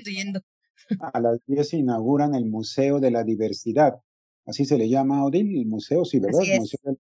[1.12, 4.00] A las 10 inauguran el Museo de la Diversidad.
[4.46, 6.40] Así se le llama Odil, el museo, sí, ¿verdad?
[6.58, 6.98] Museo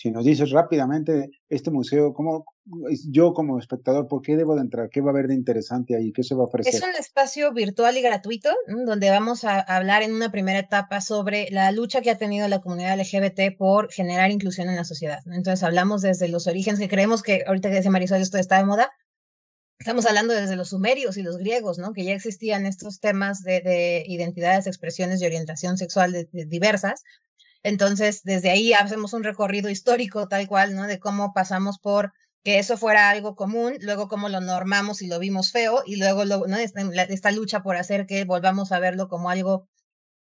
[0.00, 2.46] si nos dices rápidamente este museo, ¿cómo
[3.10, 4.88] yo como espectador, por qué debo de entrar?
[4.88, 6.10] ¿Qué va a haber de interesante ahí?
[6.10, 6.74] ¿Qué se va a ofrecer?
[6.74, 8.48] Es un espacio virtual y gratuito
[8.86, 12.62] donde vamos a hablar en una primera etapa sobre la lucha que ha tenido la
[12.62, 15.18] comunidad LGBT por generar inclusión en la sociedad.
[15.26, 18.64] Entonces hablamos desde los orígenes que creemos que ahorita que dice Marisol esto está de
[18.64, 18.90] moda,
[19.78, 21.94] Estamos hablando desde los sumerios y los griegos, ¿no?
[21.94, 27.02] Que ya existían estos temas de, identidades, expresiones y orientación sexual diversas,
[27.62, 30.86] entonces, desde ahí hacemos un recorrido histórico tal cual, ¿no?
[30.86, 35.18] De cómo pasamos por que eso fuera algo común, luego cómo lo normamos y lo
[35.18, 36.56] vimos feo, y luego ¿no?
[36.56, 39.68] esta, lucha por hacer que volvamos a verlo como algo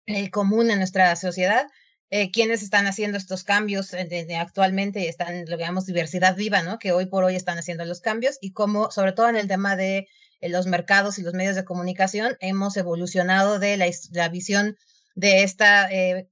[0.08, 1.68] eh, común en nuestra sociedad.
[2.10, 6.80] Eh, quienes están haciendo estos cambios eh, actualmente están, lo llamamos diversidad viva, ¿no?
[6.80, 9.76] Que hoy por hoy están haciendo los cambios y cómo, sobre todo en el tema
[9.76, 10.08] de
[10.42, 14.76] los mercados y los medios de comunicación, hemos evolucionado de la, la visión
[15.16, 16.28] de esta eh,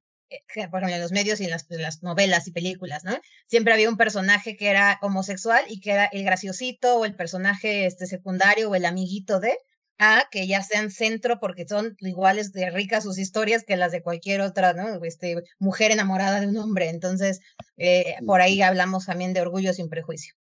[0.69, 3.17] por ejemplo, en los medios y en las, novelas y películas, ¿no?
[3.47, 7.85] Siempre había un personaje que era homosexual y que era el graciosito o el personaje
[7.85, 9.57] este, secundario o el amiguito de,
[9.97, 14.01] a que ya sean centro porque son iguales de ricas sus historias que las de
[14.01, 15.03] cualquier otra, ¿no?
[15.03, 16.89] Este, mujer enamorada de un hombre.
[16.89, 17.41] Entonces,
[17.77, 20.33] eh, por ahí hablamos también de orgullo sin prejuicio.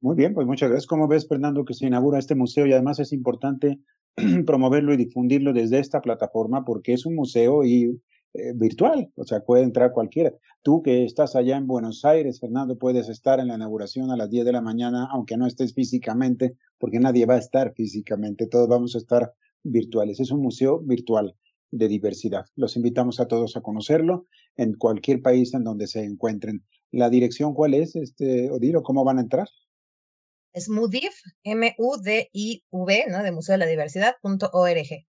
[0.00, 0.86] Muy bien, pues muchas gracias.
[0.86, 3.78] ¿Cómo ves, Fernando, que se inaugura este museo y además es importante
[4.46, 8.00] promoverlo y difundirlo desde esta plataforma porque es un museo y
[8.34, 10.34] eh, virtual, o sea, puede entrar cualquiera.
[10.62, 14.28] Tú que estás allá en Buenos Aires, Fernando, puedes estar en la inauguración a las
[14.28, 18.68] 10 de la mañana, aunque no estés físicamente, porque nadie va a estar físicamente, todos
[18.68, 20.20] vamos a estar virtuales.
[20.20, 21.34] Es un museo virtual
[21.70, 22.46] de diversidad.
[22.54, 24.26] Los invitamos a todos a conocerlo
[24.56, 26.64] en cualquier país en donde se encuentren.
[26.90, 28.82] ¿La dirección cuál es, este, Odilo?
[28.82, 29.48] ¿Cómo van a entrar?
[30.52, 31.12] Es MUDIV,
[31.44, 33.22] M-U-D-I-V, ¿no?
[33.22, 35.06] De Museo de la Diversidad, punto org.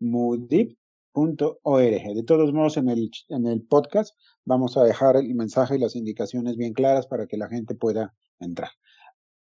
[0.00, 0.76] MUDIV,
[1.12, 2.14] .org.
[2.14, 5.96] De todos modos, en el, en el podcast vamos a dejar el mensaje y las
[5.96, 8.70] indicaciones bien claras para que la gente pueda entrar.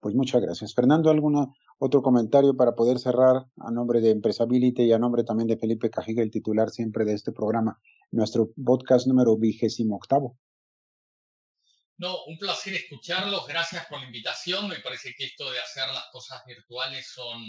[0.01, 0.75] Pues muchas gracias.
[0.75, 5.49] Fernando, ¿algún otro comentario para poder cerrar a nombre de Empresability y a nombre también
[5.49, 7.81] de Felipe Cajiga, el titular siempre de este programa,
[8.11, 10.39] nuestro podcast número vigésimo octavo?
[11.99, 13.47] No, un placer escucharlos.
[13.47, 14.69] Gracias por la invitación.
[14.69, 17.43] Me parece que esto de hacer las cosas virtuales son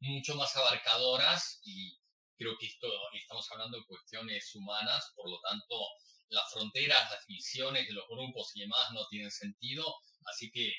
[0.00, 1.98] mucho más abarcadoras y
[2.36, 5.76] Creo que esto estamos hablando de cuestiones humanas, por lo tanto,
[6.28, 9.84] las fronteras, las visiones de los grupos y demás no tienen sentido,
[10.24, 10.72] así que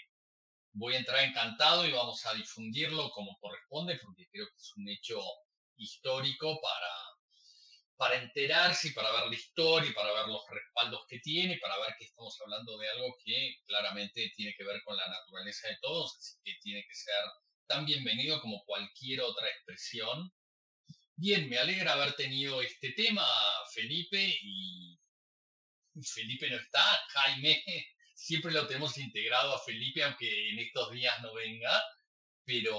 [0.73, 4.89] voy a entrar encantado y vamos a difundirlo como corresponde, porque creo que es un
[4.89, 5.21] hecho
[5.77, 6.93] histórico para,
[7.95, 11.77] para enterarse y para ver la historia y para ver los respaldos que tiene, para
[11.77, 15.77] ver que estamos hablando de algo que claramente tiene que ver con la naturaleza de
[15.81, 17.23] todos, así que tiene que ser
[17.67, 20.31] tan bienvenido como cualquier otra expresión
[21.17, 23.25] Bien, me alegra haber tenido este tema,
[23.73, 24.99] Felipe, y
[26.03, 27.63] Felipe no está, Jaime,
[28.13, 31.71] siempre lo tenemos integrado a Felipe, aunque en estos días no venga,
[32.43, 32.75] pero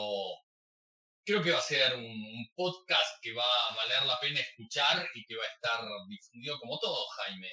[1.25, 5.25] creo que va a ser un, podcast que va a valer la pena escuchar y
[5.27, 7.49] que va a estar difundido como todo, Jaime.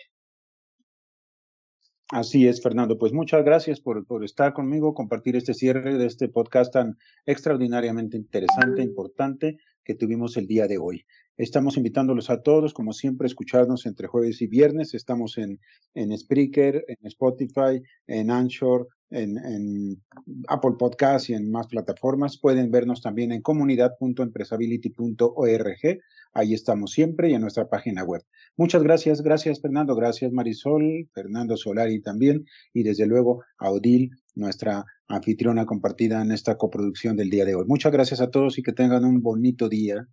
[2.09, 2.97] Así es, Fernando.
[2.97, 8.17] Pues muchas gracias por, por, estar conmigo, compartir este cierre de este podcast tan extraordinariamente
[8.17, 11.05] interesante, importante que tuvimos el día de hoy.
[11.35, 14.93] Estamos invitándolos a todos, como siempre, a escucharnos entre jueves y viernes.
[14.93, 15.59] Estamos en,
[15.95, 20.01] en Spreaker, en Spotify, en Anchor, en,
[20.47, 22.39] Apple Podcast y en más plataformas.
[22.39, 25.99] Pueden vernos también en comunidad.empresability.org.
[26.33, 28.23] Ahí estamos siempre y en nuestra página web.
[28.57, 34.85] Muchas gracias, gracias Fernando, gracias Marisol, Fernando Solari también y desde luego a Odil, nuestra
[35.15, 37.65] anfitriona compartida en esta coproducción del día de hoy.
[37.67, 40.07] Muchas gracias a todos y que tengan un bonito día.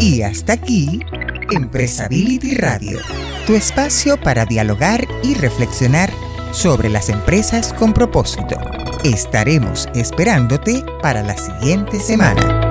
[0.00, 1.00] Y hasta aquí,
[1.50, 2.98] Empresability Radio,
[3.46, 6.10] tu espacio para dialogar y reflexionar
[6.52, 8.56] sobre las empresas con propósito.
[9.04, 12.69] Estaremos esperándote para la siguiente semana.